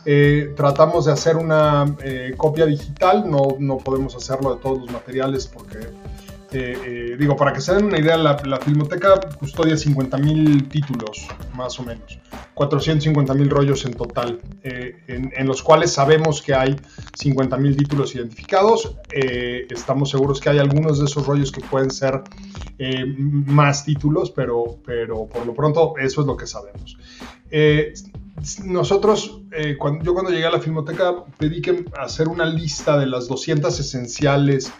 [0.07, 4.90] eh, tratamos de hacer una eh, copia digital, no, no, podemos hacerlo de todos los
[4.90, 5.79] materiales porque
[6.57, 11.83] eh, digo, para que se den una idea, la, Filmoteca custodia 50.000 títulos, más o
[11.83, 12.21] menos,
[12.55, 16.77] 450.000 rollos en total, eh, en, los cuales sabemos que hay
[17.19, 18.97] 50.000 títulos identificados.
[19.12, 22.23] Eh, estamos seguros que hay algunos de esos rollos que pueden ser
[23.19, 26.97] más títulos, pero, pero por lo pronto eso es lo que sabemos.
[28.64, 29.43] nosotros,
[29.79, 33.79] cuando, yo cuando llegué a la Filmoteca pedí que hacer una lista de las 200
[33.79, 34.73] esenciales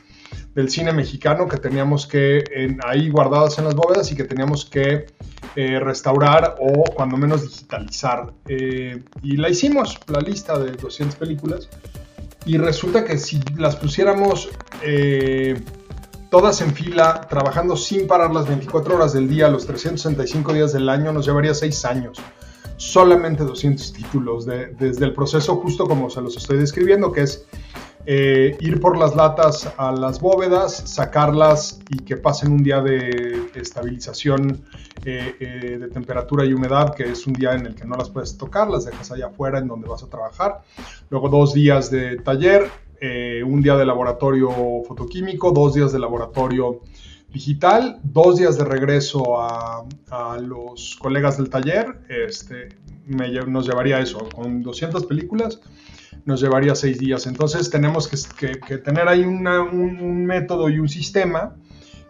[0.55, 2.45] del cine mexicano que teníamos que,
[2.87, 5.07] ahí guardadas en las bóvedas y que teníamos que
[5.57, 8.33] eh, restaurar o cuando menos digitalizar.
[8.49, 11.69] Eh, y la hicimos, la lista de 200 películas.
[12.47, 14.51] Y resulta que si las pusiéramos
[14.83, 15.61] eh,
[16.31, 20.89] todas en fila, trabajando sin parar las 24 horas del día, los 365 días del
[20.89, 22.19] año, nos llevaría 6 años.
[22.77, 27.47] Solamente 200 títulos, desde el proceso justo como se los estoy describiendo, que es
[28.07, 33.51] eh, ir por las latas a las bóvedas, sacarlas y que pasen un día de
[33.55, 34.61] estabilización
[35.07, 38.11] eh, eh, de temperatura y humedad, que es un día en el que no las
[38.11, 40.61] puedes tocar, las dejas allá afuera en donde vas a trabajar.
[41.09, 42.71] Luego dos días de taller,
[43.47, 44.51] un día de laboratorio
[44.87, 46.81] fotoquímico, dos días de laboratorio
[47.33, 49.85] digital, dos días de regreso a,
[50.41, 51.99] los colegas del taller.
[52.09, 52.69] Este,
[53.07, 55.61] nos llevaría eso, con 200 películas
[56.25, 57.27] nos llevaría seis días.
[57.27, 61.57] Entonces tenemos que, tener ahí un, método y un sistema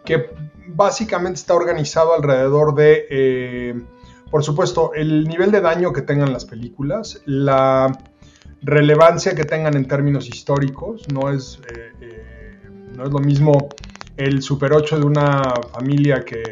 [0.03, 0.29] que
[0.67, 3.81] básicamente está organizado alrededor de, eh,
[4.29, 7.91] por supuesto, el nivel de daño que tengan las películas, la
[8.61, 13.69] relevancia que tengan en términos históricos, no es, eh, eh, no es lo mismo
[14.17, 16.43] el Super 8 de una familia que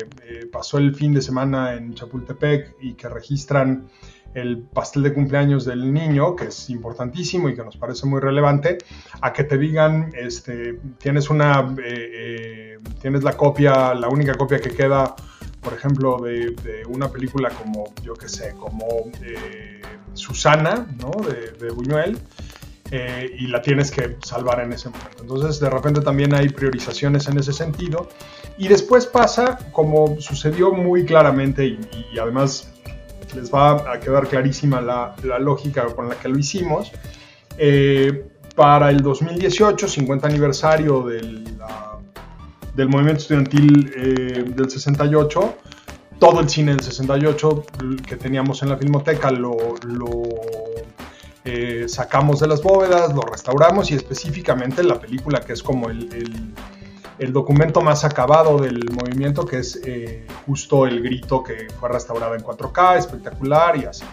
[0.52, 3.88] pasó el fin de semana en Chapultepec y que registran
[4.34, 8.78] el pastel de cumpleaños del niño, que es importantísimo y que nos parece muy relevante,
[9.22, 14.60] a que te digan, este, tienes una, eh, eh, tienes la copia, la única copia
[14.60, 15.15] que queda,
[15.62, 16.56] por ejemplo, de,
[16.88, 18.86] una película como, yo qué sé, como
[19.22, 19.82] eh,
[20.13, 21.12] Susana, ¿no?
[21.22, 22.17] De, Buñuel.
[23.39, 25.22] y la tienes que salvar en ese momento.
[25.22, 28.10] Entonces, de repente también hay priorizaciones en ese sentido.
[28.58, 32.72] Y después pasa, como sucedió muy claramente, y además
[33.36, 36.91] les va a quedar clarísima la, lógica con la que lo hicimos.
[37.58, 41.43] Eh, para el 2018, 50 aniversario del,
[42.76, 45.56] del movimiento estudiantil eh, del 68,
[46.19, 47.65] todo el cine del 68
[48.08, 49.58] que teníamos en la filmoteca lo,
[51.46, 56.54] eh, sacamos de las bóvedas, lo restauramos y específicamente la película que es como el
[57.31, 62.41] documento más acabado del movimiento, que es eh, justo el grito que fue restaurado en
[62.41, 64.03] 4K, espectacular y así.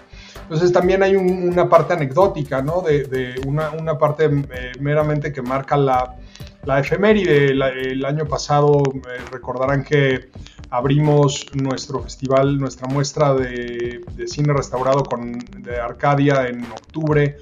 [0.43, 2.83] Entonces también hay una parte anecdótica, ¿no?
[2.83, 6.17] De, una, parte eh, meramente que marca la,
[6.65, 7.53] la efeméride.
[7.53, 10.29] el año pasado eh, recordarán que
[10.71, 17.39] abrimos nuestro festival, nuestra muestra de, cine restaurado con, de Arcadia en octubre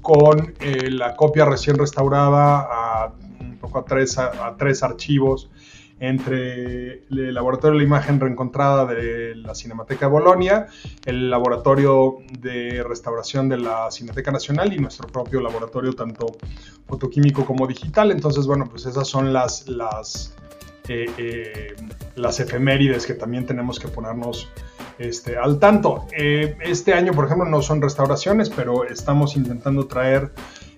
[0.00, 2.81] con la copia recién restaurada
[3.72, 5.50] poco a tres, a, tres archivos
[6.00, 10.66] entre el Laboratorio de la Imagen Reencontrada de la Cinemateca de Bolonia,
[11.06, 16.26] el Laboratorio de Restauración de la Cineteca Nacional y nuestro propio laboratorio, tanto
[16.88, 18.10] fotoquímico como digital.
[18.10, 20.34] Entonces, bueno, pues esas son las, las,
[20.88, 21.76] eh, eh,
[22.16, 24.48] las efemérides que también tenemos que ponernos
[24.98, 26.08] este, al tanto.
[26.18, 30.32] Eh, este año, por ejemplo, no son restauraciones, pero estamos intentando traer,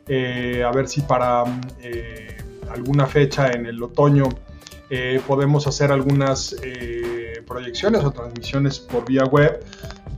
[0.07, 1.45] a ver si para
[2.75, 4.29] alguna fecha en el otoño
[4.91, 9.65] eh, podemos hacer algunas eh, proyecciones o transmisiones por vía web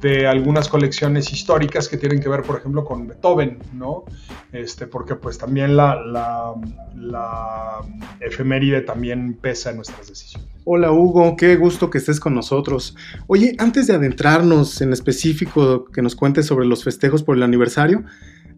[0.00, 4.04] de algunas colecciones históricas que tienen que ver, por ejemplo, con Beethoven, ¿no?
[4.52, 6.54] Este, porque pues también la, la,
[6.94, 7.78] la
[8.20, 10.48] efeméride también pesa en nuestras decisiones.
[10.64, 12.96] Hola Hugo, qué gusto que estés con nosotros.
[13.28, 18.04] Oye, antes de adentrarnos en específico que nos cuentes sobre los festejos por el aniversario,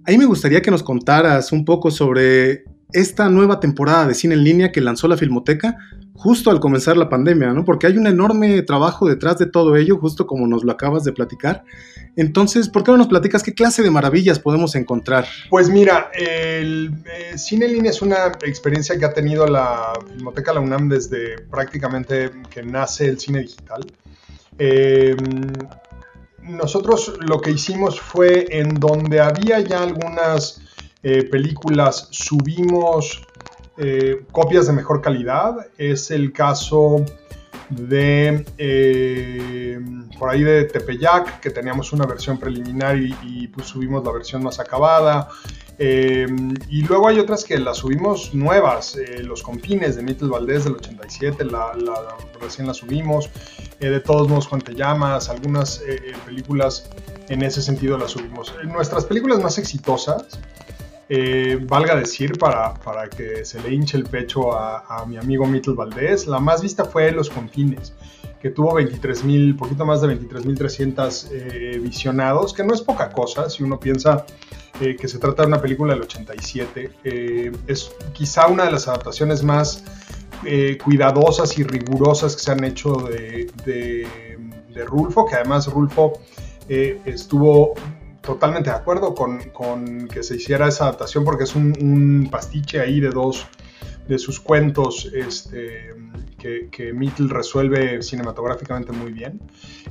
[0.05, 4.45] ahí me gustaría que nos contaras un poco sobre esta nueva temporada de cine en
[4.45, 5.77] línea que lanzó la Filmoteca
[6.19, 7.65] justo al comenzar la pandemia, ¿no?
[7.65, 11.13] Porque hay un enorme trabajo detrás de todo ello, justo como nos lo acabas de
[11.13, 11.63] platicar.
[12.17, 15.27] Entonces, ¿por qué no nos platicas qué clase de maravillas podemos encontrar?
[15.49, 20.53] Pues mira, el eh, cine en línea es una experiencia que ha tenido la Filmoteca
[20.53, 23.87] La UNAM desde prácticamente que nace el cine digital.
[24.59, 25.17] Em,
[26.43, 30.63] nosotros lo que hicimos fue en donde había ya algunas
[31.11, 33.23] eh, películas subimos
[33.79, 35.57] eh, copias de mejor calidad.
[35.79, 37.03] Es el caso
[37.71, 39.81] de eh,
[40.19, 44.61] por ahí de Tepeyac, que teníamos una versión preliminar y, pues subimos la versión más
[44.61, 45.29] acabada.
[45.79, 51.43] y luego hay otras que las subimos nuevas, Los Confines de Mittel Valdés del 87,
[51.47, 51.73] la,
[52.39, 53.31] recién la subimos.
[53.81, 55.83] de todos modos, Juan Te Llamas, algunas
[56.27, 56.91] películas
[57.31, 58.53] en ese sentido las subimos.
[58.65, 60.39] Nuestras películas más exitosas
[61.09, 65.75] eh, valga decir, para, para, que se le hinche el pecho a, mi amigo Mittel
[65.75, 67.95] Valdés, la más vista fue Los Confines,
[68.41, 73.49] que tuvo 23 mil, poquito más de 23.300 eh, visionados, que no es poca cosa
[73.49, 74.27] si uno piensa
[74.81, 76.91] eh, que se trata de una película del 87.
[77.05, 79.85] Eh, es quizá una de las adaptaciones más
[80.85, 84.07] cuidadosas y rigurosas que se han hecho de, de,
[84.73, 86.13] de Rulfo, que además Rulfo
[86.69, 87.75] estuvo
[88.29, 93.09] totalmente de acuerdo con, que se hiciera esa adaptación porque es un, pastiche ahí de
[93.09, 93.47] dos
[94.07, 95.95] de sus cuentos este,
[96.37, 99.41] que, que Mittel resuelve cinematográficamente muy bien.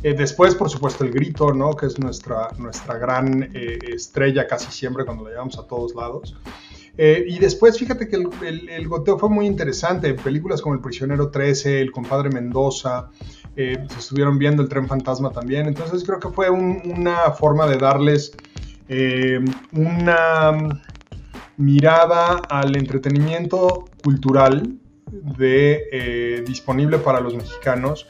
[0.04, 1.76] Eh, después, por supuesto, El Grito, ¿no?
[1.76, 6.36] que es nuestra, nuestra gran eh, estrella casi siempre cuando la llevamos a todos lados.
[6.96, 10.14] Eh, y después, fíjate que el, goteo fue muy interesante.
[10.14, 13.10] Películas como El Prisionero 13, El Compadre Mendoza,
[13.58, 15.68] eh, se estuvieron viendo El Tren Fantasma también.
[15.68, 18.32] Entonces creo que fue una forma de darles
[18.88, 19.44] eh,
[19.74, 20.80] una
[21.58, 24.78] mirada al entretenimiento cultural
[25.12, 28.06] de, disponible para los mexicanos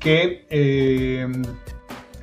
[0.00, 0.46] que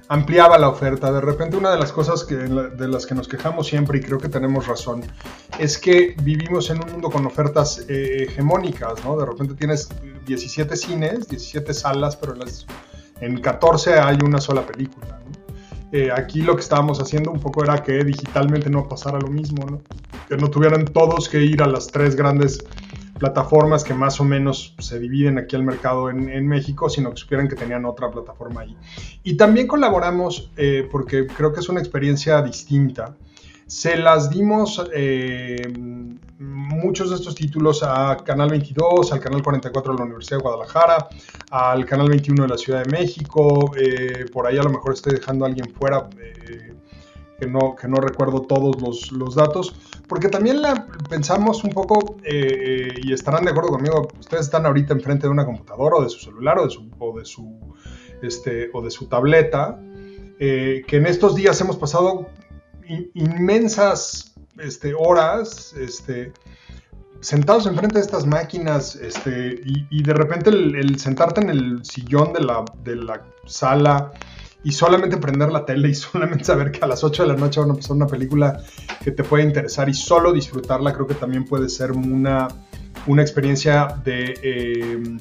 [0.10, 1.12] ampliaba la oferta.
[1.12, 4.28] De repente una de las cosas de las que nos quejamos siempre, y creo que
[4.28, 5.04] tenemos razón,
[5.58, 9.18] es que vivimos en un mundo con ofertas eh, hegemónicas, ¿no?
[9.18, 9.90] De repente tienes
[10.30, 12.66] 17 cines, 17 salas, pero en, las,
[13.20, 15.20] en 14 hay una sola película.
[15.92, 19.82] Eh, aquí lo que estábamos haciendo un poco era que digitalmente no pasara lo mismo,
[20.28, 22.64] que no tuvieran todos que ir a las tres grandes
[23.18, 27.48] plataformas que más o menos se dividen aquí al mercado en, México, sino que supieran
[27.48, 28.78] que tenían otra plataforma ahí.
[29.24, 33.18] Y también colaboramos, eh, porque creo que es una experiencia distinta,
[33.70, 35.62] se las dimos eh,
[36.40, 41.08] muchos de estos títulos a Canal 22, al Canal 44 de la Universidad de Guadalajara,
[41.52, 45.14] al Canal 21 de la Ciudad de México, eh, por ahí a lo mejor estoy
[45.14, 46.74] dejando a alguien fuera eh,
[47.40, 49.76] que, no, que no recuerdo todos los, los datos,
[50.08, 55.28] porque también la, pensamos un poco, y estarán de acuerdo conmigo, ustedes están ahorita enfrente
[55.28, 57.56] de una computadora o de su celular o de su,
[58.24, 59.80] este, o de su tableta,
[60.40, 62.30] que en estos días hemos pasado
[63.14, 66.34] inmensas este, horas este,
[67.22, 72.42] sentados enfrente de estas máquinas este, y, de repente el, sentarte en el sillón de
[72.96, 74.12] la, sala
[74.64, 77.60] y solamente prender la tele y solamente saber que a las 8 de la noche
[77.60, 78.62] van a pasar una película
[79.04, 82.48] que te puede interesar y solo disfrutarla creo que también puede ser una,
[83.08, 84.40] experiencia de...
[84.44, 85.20] Eh,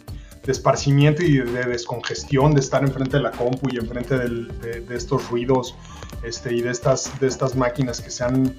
[0.49, 5.29] de esparcimiento y de, descongestión, de estar enfrente de la compu y enfrente de, estos
[5.29, 5.75] ruidos
[6.23, 8.55] este, y de estas, de estas máquinas que se han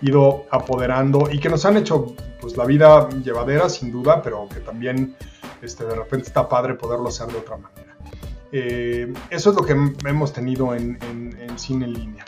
[0.00, 4.60] ido apoderando y que nos han hecho pues, la vida llevadera sin duda, pero que
[4.60, 5.16] también
[5.60, 7.96] este, de repente está padre poderlo hacer de otra manera.
[8.50, 9.72] Eh, eso es lo que
[10.08, 12.24] hemos tenido en, en cine en línea.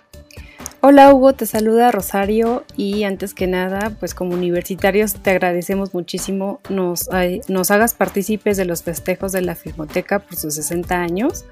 [0.86, 6.60] Hola Hugo, te saluda Rosario y antes que nada, pues como universitarios te agradecemos muchísimo
[6.68, 7.08] nos,
[7.48, 11.46] nos hagas partícipes de los festejos de la Filmoteca por sus 60 años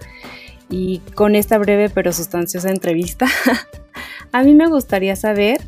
[0.72, 3.26] y con esta breve pero sustanciosa entrevista,
[4.32, 5.60] a mí me gustaría saber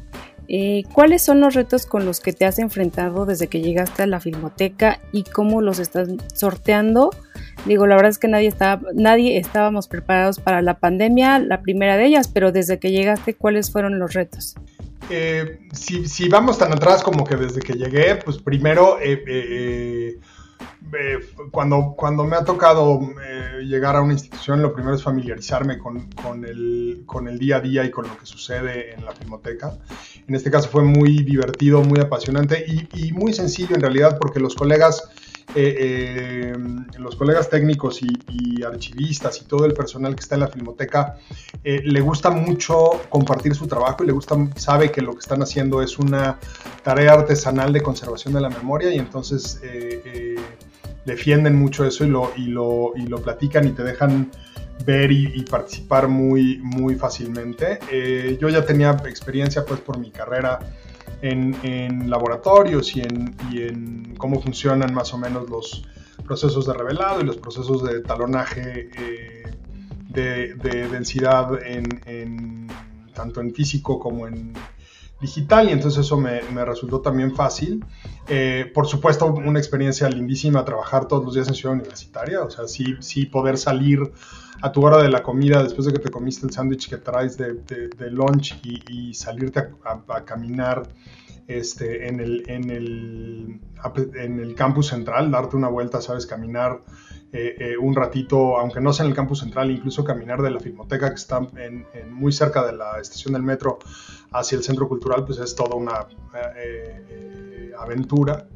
[0.49, 4.07] eh, ¿Cuáles son los retos con los que te has enfrentado desde que llegaste a
[4.07, 7.11] la Filmoteca y cómo los estás sorteando?
[7.65, 11.97] Digo, la verdad es que nadie estaba, nadie estábamos preparados para la pandemia, la primera
[11.97, 14.55] de ellas, pero desde que llegaste, ¿cuáles fueron los retos?
[15.11, 20.19] Eh, si, vamos tan atrás como que desde que llegué, pues primero eh,
[21.51, 26.11] cuando, cuando me ha tocado eh, llegar a una institución, lo primero es familiarizarme con,
[26.13, 29.73] con, el, con el día a día y con lo que sucede en la filmoteca.
[30.29, 34.41] En este caso fue muy divertido, muy apasionante y, y muy sencillo en realidad porque
[34.41, 35.11] los colegas...
[35.55, 36.53] Eh,
[36.99, 41.18] los colegas técnicos y, archivistas y todo el personal que está en la filmoteca
[41.62, 45.82] le gusta mucho compartir su trabajo y le gusta, sabe que lo que están haciendo
[45.82, 46.39] es una
[46.82, 49.61] tarea artesanal de conservación de la memoria y entonces
[51.05, 54.30] defienden mucho eso y lo, y lo, y lo platican y te dejan
[54.85, 57.78] ver y, participar muy, muy fácilmente.
[57.91, 60.59] Eh, yo ya tenía experiencia pues por mi carrera
[61.23, 65.85] en, laboratorios y en, y en, cómo funcionan más o menos los
[66.25, 69.43] procesos de revelado y los procesos de talonaje eh,
[70.09, 72.69] de, de, densidad en, en,
[73.15, 74.53] tanto en físico como en
[75.25, 77.85] digital y entonces eso me, resultó también fácil.
[78.29, 82.68] Eh, por supuesto, una experiencia lindísima trabajar todos los días en Ciudad Universitaria, o sea,
[82.68, 84.12] sí, sí poder salir
[84.61, 87.37] a tu hora de la comida después de que te comiste el sándwich que traes
[87.37, 90.85] de, lunch y, salirte a, caminar
[91.47, 93.61] este, en, el, en, el,
[94.14, 96.82] en el campus central, darte una vuelta, sabes, caminar
[97.32, 100.61] eh, eh, un ratito, aunque no sea en el campus central, incluso caminar de la
[100.61, 101.40] filmoteca que está
[102.09, 103.80] muy cerca de la estación del metro
[104.30, 106.07] hacia el centro cultural, pues es toda una
[106.57, 108.47] eh, aventura.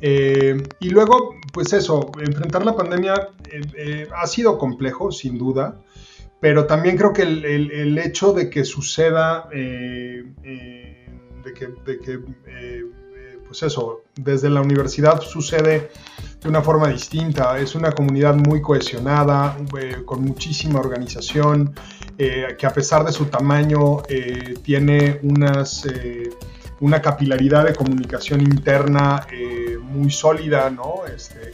[0.00, 3.30] y luego, pues eso, enfrentar la pandemia
[4.14, 5.80] ha sido complejo, sin duda,
[6.38, 9.48] pero también creo que el, hecho de que suceda,
[11.44, 12.20] de que, de que
[13.48, 15.90] pues eso, desde la universidad sucede
[16.40, 17.58] de una forma distinta.
[17.58, 21.74] Es una comunidad muy cohesionada, eh, con muchísima organización,
[22.18, 25.86] eh, que a pesar de su tamaño eh, tiene unas,
[26.80, 29.26] una capilaridad de comunicación interna
[29.82, 31.06] muy sólida, ¿no?
[31.06, 31.50] Este,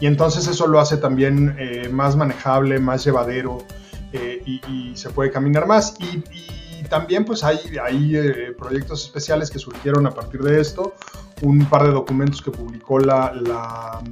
[0.00, 1.56] y entonces eso lo hace también
[1.92, 3.58] más manejable, más llevadero
[4.12, 5.96] y, se puede caminar más.
[6.00, 6.22] Y,
[6.88, 10.94] también pues hay, hay proyectos especiales que surgieron a partir de esto.
[11.42, 14.02] Un par de documentos que publicó la, la,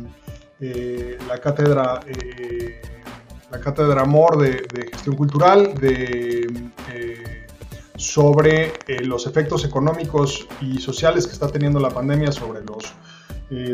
[0.61, 2.81] eh, cátedra eh,
[3.51, 6.47] la cátedra Amor de, Gestión Cultural de,
[6.93, 7.47] eh,
[7.97, 8.73] sobre
[9.05, 12.95] los efectos económicos y sociales que está teniendo la pandemia sobre los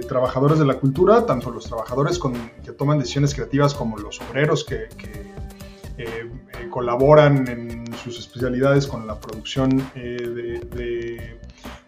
[0.06, 2.20] trabajadores de la cultura, tanto los trabajadores
[2.62, 4.88] que toman decisiones creativas como los obreros que,
[6.70, 11.38] colaboran en sus especialidades con la producción de,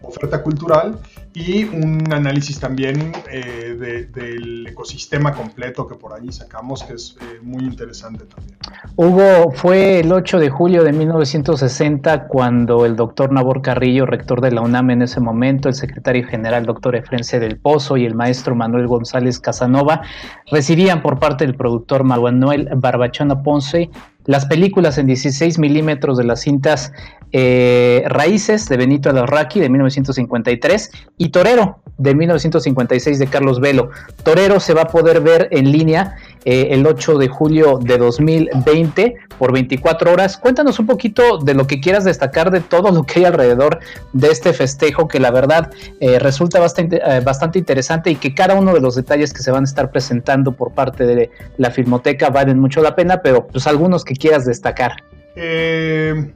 [0.02, 0.98] oferta cultural
[1.34, 7.38] y un análisis también eh, del ecosistema completo que por ahí sacamos, que es eh,
[7.42, 8.58] muy interesante también.
[8.96, 14.52] Hugo, fue el 8 de julio de 1960 cuando el doctor Nabor Carrillo, rector de
[14.52, 18.54] la UNAM en ese momento, el secretario general doctor Efrense del Pozo y el maestro
[18.54, 20.02] Manuel González Casanova
[20.50, 23.90] recibían por parte del productor Manuel Barbachona Ponce
[24.24, 26.92] las películas en 16 milímetros de las cintas
[27.32, 33.90] eh, Raíces de Benito Alarraqui de 1953 y Torero de 1956 de Carlos Velo.
[34.22, 39.16] Torero se va a poder ver en línea eh, el 8 de julio de 2020
[39.38, 40.36] por 24 horas.
[40.36, 43.80] Cuéntanos un poquito de lo que quieras destacar de todo lo que hay alrededor
[44.12, 45.70] de este festejo que la verdad
[46.00, 49.62] eh, resulta bastante, bastante interesante y que cada uno de los detalles que se van
[49.62, 54.04] a estar presentando por parte de la Filmoteca valen mucho la pena, pero pues algunos
[54.04, 54.92] que quieras destacar.
[55.34, 56.34] Eh,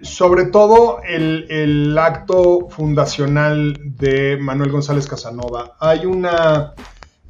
[0.00, 5.76] sobre todo el, acto fundacional de Manuel González Casanova.
[5.78, 6.74] Hay una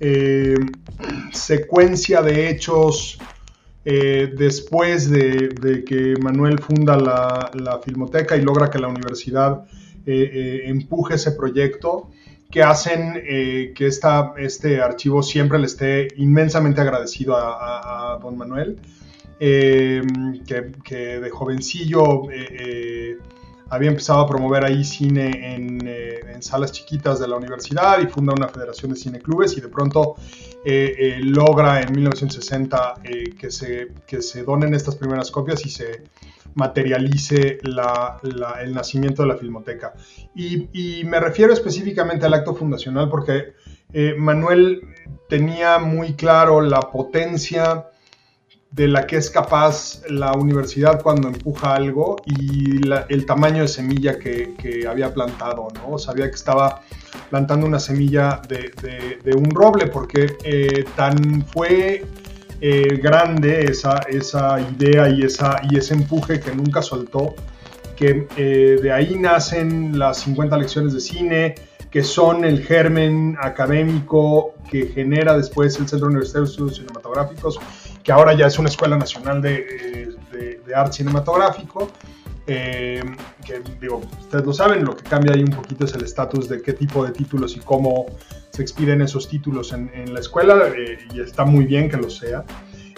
[0.03, 0.57] eh,
[1.33, 3.19] secuencia de hechos
[3.85, 9.65] eh, después de, que Manuel funda la, Filmoteca y logra que la universidad
[10.05, 12.11] empuje ese proyecto
[12.51, 13.15] que hacen
[13.75, 13.87] que
[14.39, 18.79] este archivo siempre le esté inmensamente agradecido a don Manuel.
[19.43, 23.19] Que, de jovencillo eh, eh,
[23.73, 28.35] había empezado a promover ahí cine eh, en, salas chiquitas de la universidad y funda
[28.35, 30.17] una federación de cineclubes y de pronto
[31.23, 32.95] logra en 1960
[33.39, 36.03] que, se, que se donen estas primeras copias y se
[36.55, 39.95] materialice el nacimiento de la filmoteca.
[40.35, 43.55] Y, y, me refiero específicamente al acto fundacional porque
[44.19, 44.83] Manuel
[45.29, 47.87] tenía muy claro la potencia
[48.73, 54.19] de la que es capaz la universidad cuando empuja algo y el tamaño de semilla
[54.19, 54.55] que,
[54.89, 55.99] había plantado, ¿no?
[55.99, 56.81] Sabía que estaba
[57.29, 62.05] plantando una semilla de, un roble porque eh, tan fue
[62.63, 67.35] eh, grande esa, esa idea y, esa, y ese empuje que nunca soltó,
[67.95, 71.55] que eh, de ahí nacen las 50 lecciones de cine,
[71.91, 77.59] que son el germen académico que genera después el Centro Universitario de Estudios Cinematográficos
[78.03, 80.17] que ahora ya es una escuela nacional de,
[80.75, 81.91] arte cinematográfico.
[82.47, 83.03] Eh,
[83.47, 86.61] que digo, ustedes lo saben, lo que cambia ahí un poquito es el estatus de
[86.61, 88.07] qué tipo de títulos y cómo
[88.51, 92.45] se expiden esos títulos en, la escuela, eh, y está muy bien que lo sea.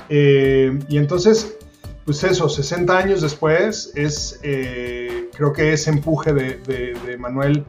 [0.08, 1.58] Eh, y entonces,
[2.06, 7.64] pues eso, 60 años después, es, creo que ese empuje de, de, Manuel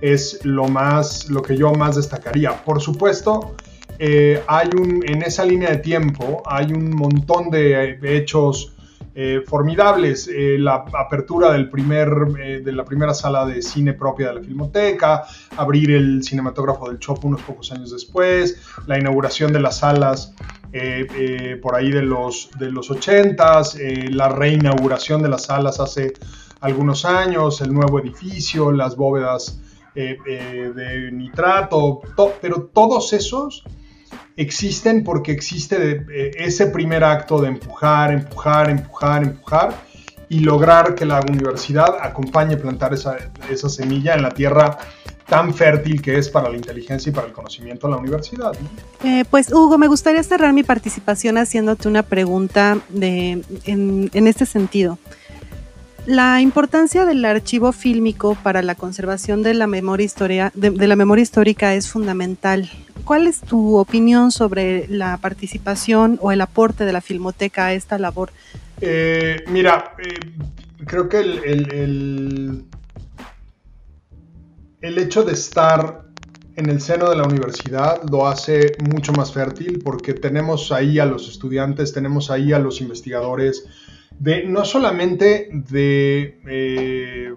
[0.00, 2.64] es lo, más, lo que yo más destacaría.
[2.64, 3.56] Por supuesto,
[3.98, 8.74] eh, hay un, en esa línea de tiempo hay un montón de, hechos
[9.14, 10.28] eh, formidables.
[10.28, 12.08] Eh, la apertura del primer,
[12.62, 15.24] de la primera sala de cine propia de la Filmoteca,
[15.56, 20.34] abrir el cinematógrafo del Chopo unos pocos años después, la inauguración de las salas
[21.62, 26.12] por ahí de los, de los 80s, la reinauguración de las salas hace
[26.60, 29.58] algunos años, el nuevo edificio, las bóvedas
[29.94, 32.02] de nitrato,
[32.42, 33.64] pero todos esos
[34.36, 39.74] existen porque existe eh, ese primer acto de empujar, empujar, empujar, empujar
[40.28, 43.16] y lograr que la universidad acompañe plantar esa,
[43.68, 44.76] semilla en la tierra
[45.26, 48.52] tan fértil que es para la inteligencia y para el conocimiento de la universidad.
[49.04, 54.98] Eh, pues Hugo, me gustaría cerrar mi participación haciéndote una pregunta de, en, este sentido.
[56.06, 61.22] La importancia del archivo fílmico para la conservación de la memoria, historia, de la memoria
[61.22, 62.70] histórica es fundamental.
[63.06, 68.00] ¿Cuál es tu opinión sobre la participación o el aporte de la Filmoteca a esta
[68.00, 68.32] labor?
[68.80, 70.18] Eh, mira, eh,
[70.84, 72.66] creo que el,
[74.80, 76.02] el, hecho de estar
[76.56, 81.06] en el seno de la universidad lo hace mucho más fértil porque tenemos ahí a
[81.06, 83.66] los estudiantes, tenemos ahí a los investigadores,
[84.18, 87.34] de no solamente de eh,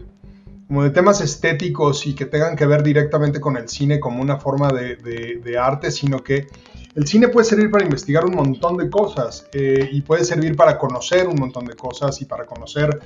[0.69, 4.37] como de temas estéticos y que tengan que ver directamente con el cine como una
[4.37, 6.45] forma de, arte, sino que
[6.93, 10.77] el cine puede servir para investigar un montón de cosas eh, y puede servir para
[10.77, 13.01] conocer un montón de cosas y para conocer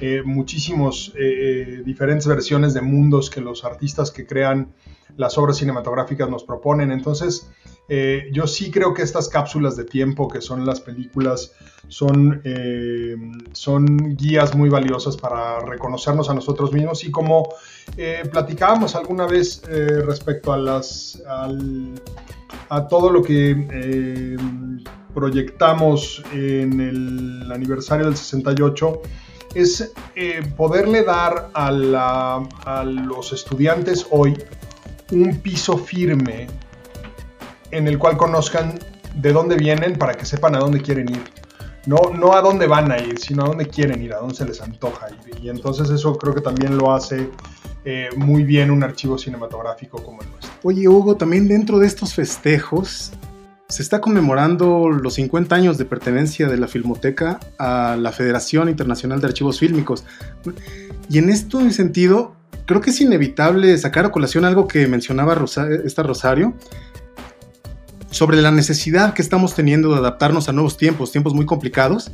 [0.00, 4.72] eh, muchísimos eh, diferentes versiones de mundos que los artistas que crean
[5.16, 6.92] las obras cinematográficas nos proponen.
[6.92, 7.50] Entonces,
[7.88, 11.52] eh, yo sí creo que estas cápsulas de tiempo que son las películas
[11.88, 13.16] son, eh,
[13.52, 17.04] son guías muy valiosas para reconocernos a nosotros mismos.
[17.04, 17.48] Y como
[17.96, 21.22] eh, platicábamos alguna vez respecto a, las,
[22.68, 24.36] a todo lo que
[25.14, 29.02] proyectamos en el aniversario del 68,
[29.54, 34.36] es eh, poderle dar a, a los estudiantes hoy
[35.10, 36.46] un piso firme
[37.70, 38.78] en el cual conozcan
[39.14, 41.22] de dónde vienen para que sepan a dónde quieren ir.
[41.86, 44.44] No, no a dónde van a ir, sino a dónde quieren ir, a dónde se
[44.44, 45.42] les antoja ir.
[45.42, 47.30] Y entonces eso creo que también lo hace
[47.84, 50.50] eh, muy bien un archivo cinematográfico como el nuestro.
[50.62, 53.12] Oye, Hugo, también dentro de estos festejos
[53.68, 59.20] se está conmemorando los 50 años de pertenencia de la Filmoteca a la Federación Internacional
[59.20, 60.04] de Archivos Fílmicos.
[61.10, 65.38] Y en este sentido, creo que es inevitable sacar a colación algo que mencionaba
[65.84, 66.54] esta Rosario,
[68.10, 72.10] sobre la necesidad que estamos teniendo de adaptarnos a nuevos tiempos, tiempos muy complicados.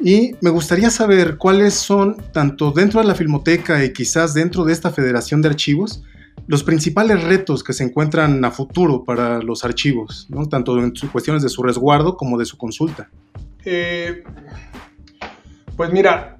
[0.00, 4.72] Y me gustaría saber cuáles son, tanto dentro de la Filmoteca y quizás dentro de
[4.72, 6.04] esta Federación de Archivos,
[6.46, 11.48] los principales retos que se encuentran a futuro para los archivos, tanto en cuestiones de
[11.48, 13.10] su resguardo como de su consulta.
[13.64, 14.22] Eh,
[15.76, 16.38] pues mira,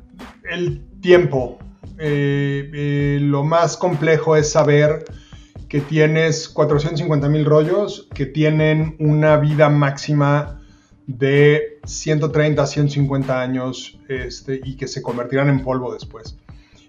[0.51, 1.59] el tiempo.
[1.99, 5.05] Eh, eh, lo más complejo es saber
[5.69, 10.61] que tienes 450 mil rollos que tienen una vida máxima
[11.07, 16.37] de 130 a 150 años este, y que se convertirán en polvo después.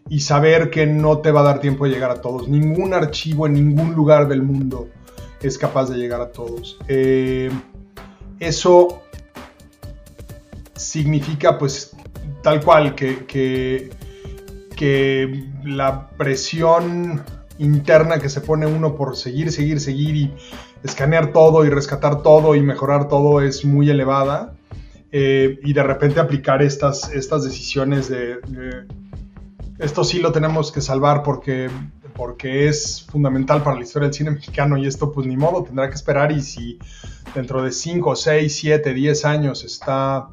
[0.10, 2.48] Y saber que no te va a dar tiempo de llegar a todos.
[2.48, 4.90] Ningún archivo en ningún lugar del mundo
[5.42, 6.78] es capaz de llegar a todos.
[6.88, 7.52] Eh,
[8.40, 9.04] eso
[10.76, 11.96] significa pues
[12.42, 13.90] tal cual que, que,
[14.76, 17.24] que la presión
[17.60, 20.34] interna que se pone uno por seguir, seguir, seguir y
[20.84, 24.54] escanear todo y rescatar todo y mejorar todo es muy elevada.
[25.12, 28.38] Eh, y de repente aplicar estas, estas decisiones de,
[29.80, 31.68] esto sí lo tenemos que salvar porque,
[32.16, 35.90] porque es fundamental para la historia del cine mexicano y esto pues ni modo, tendrá
[35.90, 36.78] que esperar y si
[37.34, 40.30] dentro de 5, 6, 7, 10 años está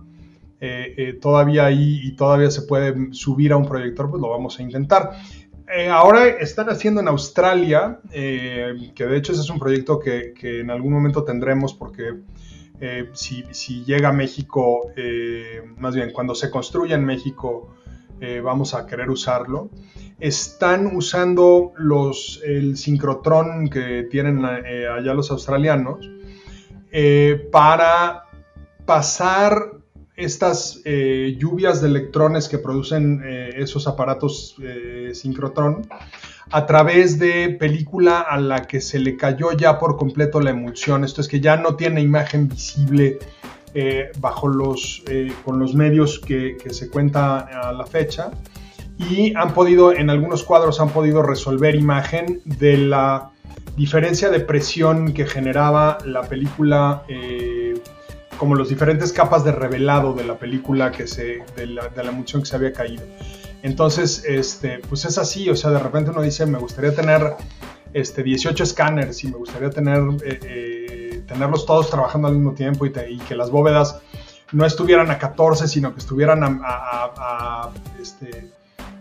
[0.59, 4.59] eh, eh, todavía ahí y todavía se puede subir a un proyector, pues lo vamos
[4.59, 5.13] a intentar.
[5.69, 10.33] Eh, ahora están haciendo en Australia, eh, que de hecho ese es un proyecto que,
[10.43, 12.21] en algún momento tendremos porque
[12.81, 14.93] eh, si, llega a México,
[15.77, 17.75] más bien cuando se construya en México,
[18.43, 19.71] vamos a querer usarlo.
[20.19, 21.73] Están usando
[22.45, 26.09] el sincrotrón que tienen allá los australianos
[27.51, 28.25] para
[28.87, 29.73] pasar
[30.17, 35.87] estas eh, lluvias de electrones que producen eh, esos aparatos eh, sincrotrón
[36.51, 41.05] a través de película a la que se le cayó ya por completo la emulsión.
[41.05, 43.19] Esto es que ya no tiene imagen visible
[44.21, 45.05] bajo los,
[45.45, 48.31] con los medios que, que, se cuenta a la fecha.
[48.97, 53.33] Y han podido, en algunos cuadros, han podido resolver imagen de la
[53.77, 57.03] diferencia de presión que generaba la película
[58.39, 62.13] como los diferentes capas de revelado de la película que se, de la, de la
[62.13, 63.05] que se había caído.
[63.63, 67.35] Entonces, este, pues es así, o sea, de repente uno dice, me gustaría tener
[67.93, 72.87] este, 18 escáneres y me gustaría tener, eh, eh, tenerlos todos trabajando al mismo tiempo
[72.87, 74.01] y, que las bóvedas
[74.53, 77.71] no estuvieran a 14, sino que estuvieran a, a,
[78.01, 78.53] este,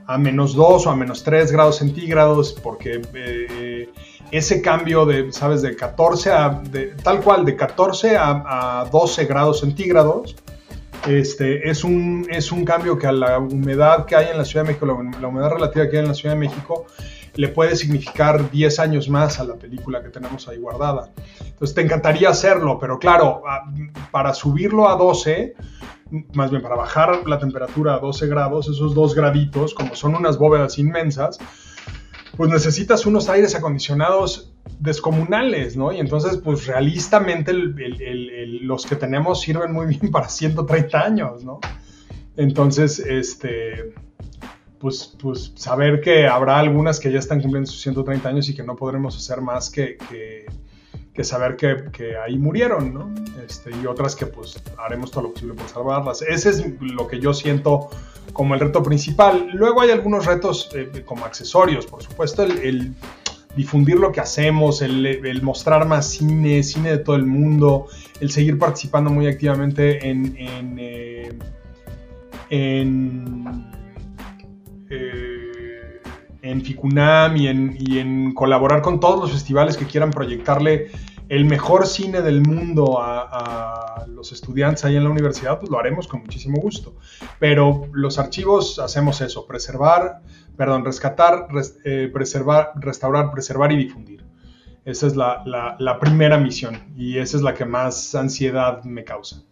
[0.07, 3.89] a menos 2 o a menos 3 grados centígrados, porque eh,
[4.31, 5.61] ese cambio de, ¿sabes?
[5.61, 6.61] De 14 a,
[7.03, 10.35] tal cual, de 14 a, 12 grados centígrados,
[11.07, 14.65] este, es, un, es un cambio que a la humedad que hay en la Ciudad
[14.65, 16.85] de México, la, humedad relativa que hay en la Ciudad de México,
[17.35, 21.11] le puede significar 10 años más a la película que tenemos ahí guardada.
[21.39, 23.43] Entonces te encantaría hacerlo, pero claro,
[24.09, 25.53] para subirlo a 12,
[26.33, 30.37] más bien para bajar la temperatura a 12 grados, esos dos graditos, como son unas
[30.37, 31.37] bóvedas inmensas,
[32.37, 35.91] pues necesitas unos aires acondicionados descomunales, ¿no?
[35.91, 41.59] Y entonces, pues realistamente los que tenemos sirven muy bien para 130 años, ¿no?
[42.37, 43.93] Entonces, este,
[44.79, 48.63] pues, pues saber que habrá algunas que ya están cumpliendo sus 130 años y que
[48.63, 50.45] no podremos hacer más que, que,
[51.23, 53.13] saber que, ahí murieron, ¿no?
[53.45, 56.21] Este, y otras que pues haremos todo lo posible por salvarlas.
[56.21, 57.89] Ese es lo que yo siento
[58.33, 59.49] como el reto principal.
[59.53, 62.95] Luego hay algunos retos eh, como accesorios, por supuesto, el,
[63.55, 67.87] difundir lo que hacemos, el, mostrar más cine, cine de todo el mundo,
[68.19, 71.33] el seguir participando muy activamente en, en, eh,
[74.89, 75.24] eh,
[76.45, 80.91] en Ficunam y en, y en colaborar con todos los festivales que quieran proyectarle
[81.27, 86.07] el mejor cine del mundo a, los estudiantes ahí en la universidad, pues lo haremos
[86.07, 86.95] con muchísimo gusto.
[87.39, 90.21] Pero los archivos hacemos eso, preservar,
[90.55, 91.47] perdón, rescatar,
[91.83, 94.23] eh, preservar, restaurar, preservar y difundir.
[94.85, 99.43] Esa es la, primera misión y esa es la que más ansiedad me causa.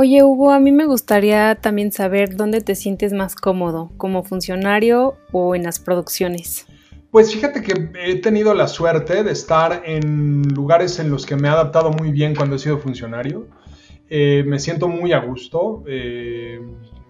[0.00, 5.16] Oye, Hugo, a mí me gustaría también saber dónde te sientes más cómodo, como funcionario
[5.32, 6.66] o en las producciones.
[7.10, 11.48] Pues fíjate que he tenido la suerte de estar en lugares en los que me
[11.48, 13.48] he adaptado muy bien cuando he sido funcionario.
[14.08, 15.82] Eh, me siento muy a gusto.
[15.88, 16.60] Eh,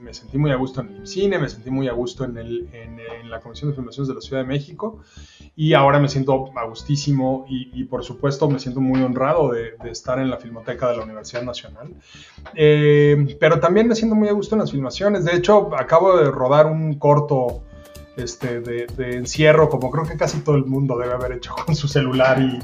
[0.00, 2.68] me sentí muy a gusto en el cine, me sentí muy a gusto en, el,
[2.72, 2.98] en,
[3.30, 5.00] la Comisión de Filmaciones de la Ciudad de México
[5.54, 10.18] y ahora me siento a gustísimo y, por supuesto me siento muy honrado de, estar
[10.18, 11.94] en la Filmoteca de la Universidad Nacional.
[12.54, 15.24] Eh, pero también me siento muy a gusto en las filmaciones.
[15.24, 17.62] De hecho, acabo de rodar un corto
[18.16, 18.86] este, de,
[19.16, 22.58] encierro, como creo que casi todo el mundo debe haber hecho con su celular y,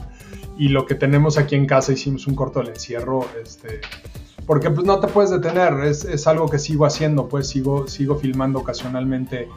[0.64, 3.26] y lo que tenemos aquí en casa, hicimos un corto del encierro.
[3.42, 3.80] Este,
[4.46, 8.16] porque pues no te puedes detener, es, es, algo que sigo haciendo, pues sigo, sigo
[8.16, 9.48] filmando ocasionalmente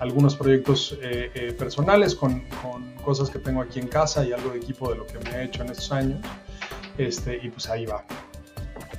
[0.00, 4.50] algunos proyectos eh, eh, personales con, con, cosas que tengo aquí en casa y algo
[4.50, 6.20] de equipo de lo que me he hecho en estos años,
[6.96, 8.04] este, y pues ahí va.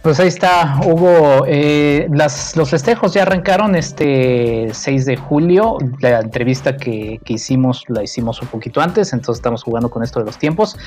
[0.06, 1.46] Pues ahí está, Hugo.
[1.48, 5.80] Eh, las, los festejos ya arrancaron este 6 de julio.
[6.00, 10.28] La entrevista que, hicimos la hicimos un poquito antes, entonces estamos jugando con esto de
[10.28, 10.78] los tiempos.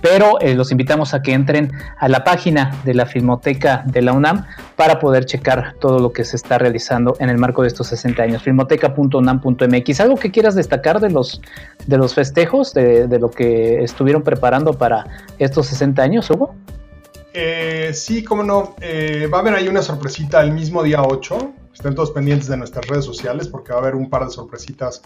[0.00, 4.12] Pero eh, los invitamos a que entren a la página de la Filmoteca de la
[4.12, 7.88] UNAM para poder checar todo lo que se está realizando en el marco de estos
[7.88, 8.44] 60 años.
[8.44, 10.00] Filmoteca.unam.mx.
[10.00, 11.42] ¿Algo que quieras destacar de los,
[11.88, 15.04] de los festejos, de, de lo que estuvieron preparando para
[15.40, 16.54] estos 60 años, Hugo?
[17.32, 18.74] Eh, sí, cómo no.
[18.80, 21.54] Eh, va a haber ahí una sorpresita el mismo día 8.
[21.72, 25.00] Estén todos pendientes de nuestras redes sociales porque va a haber un par de sorpresitas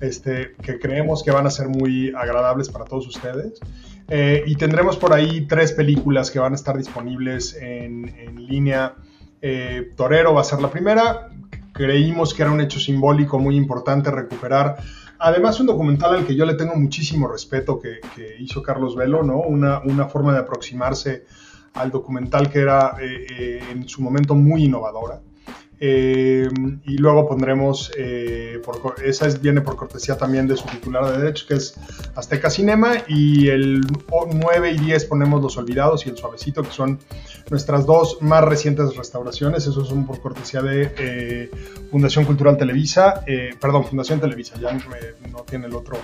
[0.00, 3.60] este, que creemos que van a ser muy agradables para todos ustedes.
[4.08, 8.06] Eh, y tendremos por ahí tres películas que van a estar disponibles en,
[8.36, 8.94] línea.
[9.96, 11.30] Torero va a ser la primera.
[11.72, 14.78] Creímos que era un hecho simbólico muy importante recuperar
[15.18, 18.00] Además, un documental al que yo le tengo muchísimo respeto que,
[18.38, 19.40] hizo Carlos Velo, ¿no?
[19.40, 21.24] Una, forma de aproximarse
[21.76, 25.20] al documental que era eh, eh, en su momento muy innovadora.
[25.78, 26.48] Eh,
[26.86, 27.92] y luego pondremos,
[28.64, 31.74] por, esa viene por cortesía también de su titular de derecho, que es
[32.14, 33.82] Azteca Cinema, y el
[34.32, 36.98] 9 y 10 ponemos Los Olvidados y El Suavecito, que son
[37.50, 41.50] nuestras dos más recientes restauraciones, esos son por cortesía de
[41.90, 43.22] Fundación Cultural Televisa,
[43.60, 45.98] perdón, Fundación Televisa, ya no tiene el otro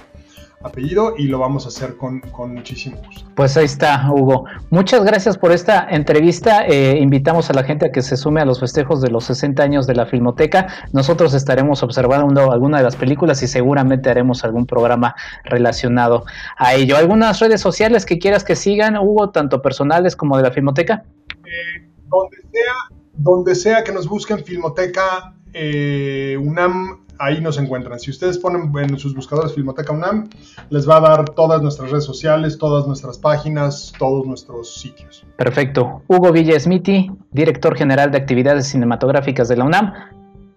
[0.64, 2.22] apellido y lo vamos a hacer con,
[2.54, 3.28] muchísimo gusto.
[3.34, 4.44] Pues ahí está, Hugo.
[4.70, 6.66] Muchas gracias por esta entrevista.
[6.66, 9.62] Eh, invitamos a la gente a que se sume a los festejos de los 60
[9.62, 10.68] años de la Filmoteca.
[10.92, 16.24] Nosotros estaremos observando alguna de las películas y seguramente haremos algún programa relacionado
[16.56, 16.96] a ello.
[16.96, 21.04] ¿Algunas redes sociales que quieras que sigan, Hugo, tanto personales como de la Filmoteca?
[21.44, 22.74] Eh, donde sea,
[23.14, 28.00] donde sea que nos busquen Filmoteca eh, UNAM ahí nos encuentran.
[28.00, 30.28] Si ustedes ponen en sus buscadores Filmoteca UNAM,
[30.70, 35.24] les va a dar todas nuestras redes sociales, todas nuestras páginas, todos nuestros sitios.
[35.36, 36.02] Perfecto.
[36.08, 39.92] Hugo Villasmiti, director general de actividades cinematográficas de la UNAM.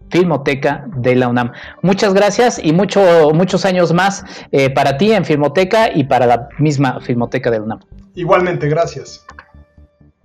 [0.09, 1.51] Filmoteca de la UNAM.
[1.82, 6.47] Muchas gracias y mucho, muchos años más eh, para ti en Filmoteca y para la
[6.59, 7.80] misma Filmoteca de la UNAM.
[8.16, 9.26] Igualmente, gracias.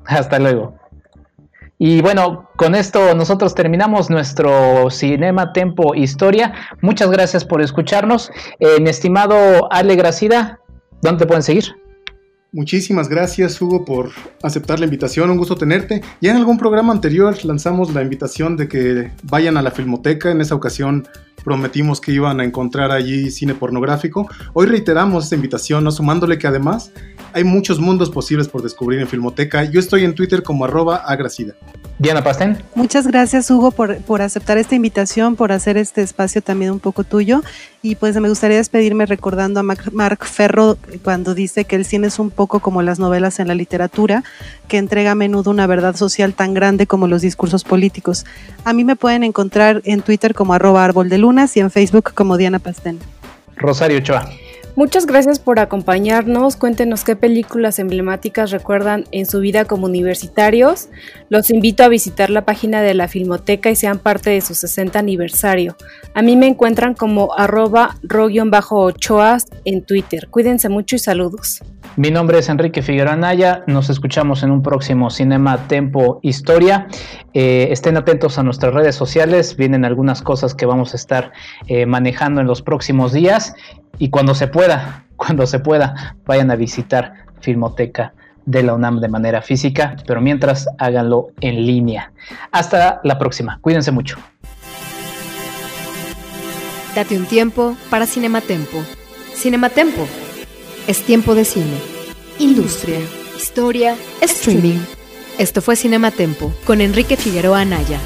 [0.04, 0.79] Hasta luego.
[1.82, 6.52] Y bueno, con esto nosotros terminamos nuestro Cinema Tempo Historia.
[6.82, 8.30] Muchas gracias por escucharnos.
[8.58, 10.60] Eh, mi estimado Ale Gracida,
[11.00, 11.74] ¿dónde te pueden seguir?
[12.52, 14.10] Muchísimas gracias Hugo por
[14.42, 16.02] aceptar la invitación, un gusto tenerte.
[16.20, 20.40] Ya en algún programa anterior lanzamos la invitación de que vayan a la filmoteca, en
[20.40, 21.06] esa ocasión
[21.44, 24.28] prometimos que iban a encontrar allí cine pornográfico.
[24.52, 25.92] Hoy reiteramos esta invitación, ¿no?
[25.92, 26.92] sumándole que además
[27.32, 29.64] hay muchos mundos posibles por descubrir en Filmoteca.
[29.64, 31.54] Yo estoy en Twitter como arroba agracida.
[31.98, 32.58] Diana Pastén.
[32.74, 37.04] Muchas gracias Hugo por, por, aceptar esta invitación, por hacer este espacio también un poco
[37.04, 37.42] tuyo.
[37.82, 42.18] Y pues me gustaría despedirme recordando a Mark Ferro cuando dice que el cine es
[42.18, 44.22] un poco como las novelas en la literatura,
[44.68, 48.26] que entrega a menudo una verdad social tan grande como los discursos políticos.
[48.64, 52.12] A mí me pueden encontrar en Twitter como arroba árbol de lunas y en Facebook
[52.12, 52.98] como Diana Pastén.
[53.56, 54.28] Rosario Ochoa.
[54.80, 56.56] Muchas gracias por acompañarnos.
[56.56, 60.88] Cuéntenos qué películas emblemáticas recuerdan en su vida como universitarios.
[61.28, 64.98] Los invito a visitar la página de la Filmoteca y sean parte de su 60
[64.98, 65.76] aniversario.
[66.14, 67.96] A mí me encuentran como arroba
[69.66, 70.28] en Twitter.
[70.30, 71.60] Cuídense mucho y saludos.
[71.96, 73.64] Mi nombre es Enrique Figueroa Naya.
[73.66, 76.86] Nos escuchamos en un próximo Cinema Tempo Historia.
[77.34, 79.56] Eh, estén atentos a nuestras redes sociales.
[79.56, 81.32] Vienen algunas cosas que vamos a estar
[81.66, 83.54] eh, manejando en los próximos días
[84.00, 84.48] y cuando se
[85.16, 88.12] cuando se pueda, vayan a visitar Filmoteca
[88.46, 92.12] de la UNAM de manera física, pero mientras háganlo en línea.
[92.52, 94.18] Hasta la próxima, cuídense mucho.
[96.94, 98.82] Date un tiempo para Cinematempo.
[99.34, 100.06] Cinematempo
[100.86, 101.76] es tiempo de cine,
[102.38, 102.98] industria,
[103.36, 104.80] historia, streaming
[105.38, 107.98] Esto fue Cinematempo con Enrique Figueroa Anaya.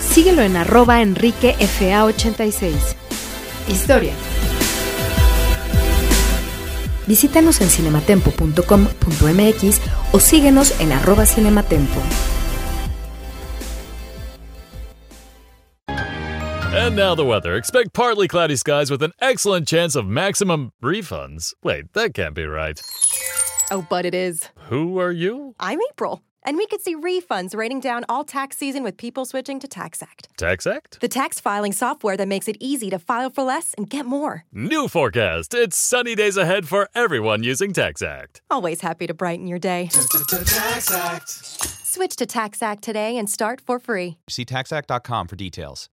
[0.00, 2.72] Síguelo en arroba enriquefa86.
[3.68, 4.12] Historia.
[7.06, 9.80] Visítanos en cinematempo.com.mx
[10.12, 12.00] o síguenos en arroba cinematempo.
[16.74, 17.54] And now the weather.
[17.54, 21.52] Expect partly cloudy skies with an excellent chance of maximum refunds.
[21.62, 22.80] Wait, that can't be right.
[23.70, 24.48] Oh, but it is.
[24.70, 25.54] Who are you?
[25.60, 29.58] I'm April, and we could see refunds raining down all tax season with people switching
[29.60, 30.28] to TaxAct.
[30.38, 30.98] TaxAct?
[31.00, 34.44] The tax filing software that makes it easy to file for less and get more.
[34.52, 35.54] New forecast.
[35.54, 38.40] It's sunny days ahead for everyone using TaxAct.
[38.50, 39.88] Always happy to brighten your day.
[39.92, 41.28] TaxAct.
[41.84, 44.16] Switch to TaxAct today and start for free.
[44.28, 45.88] See taxact.com for details.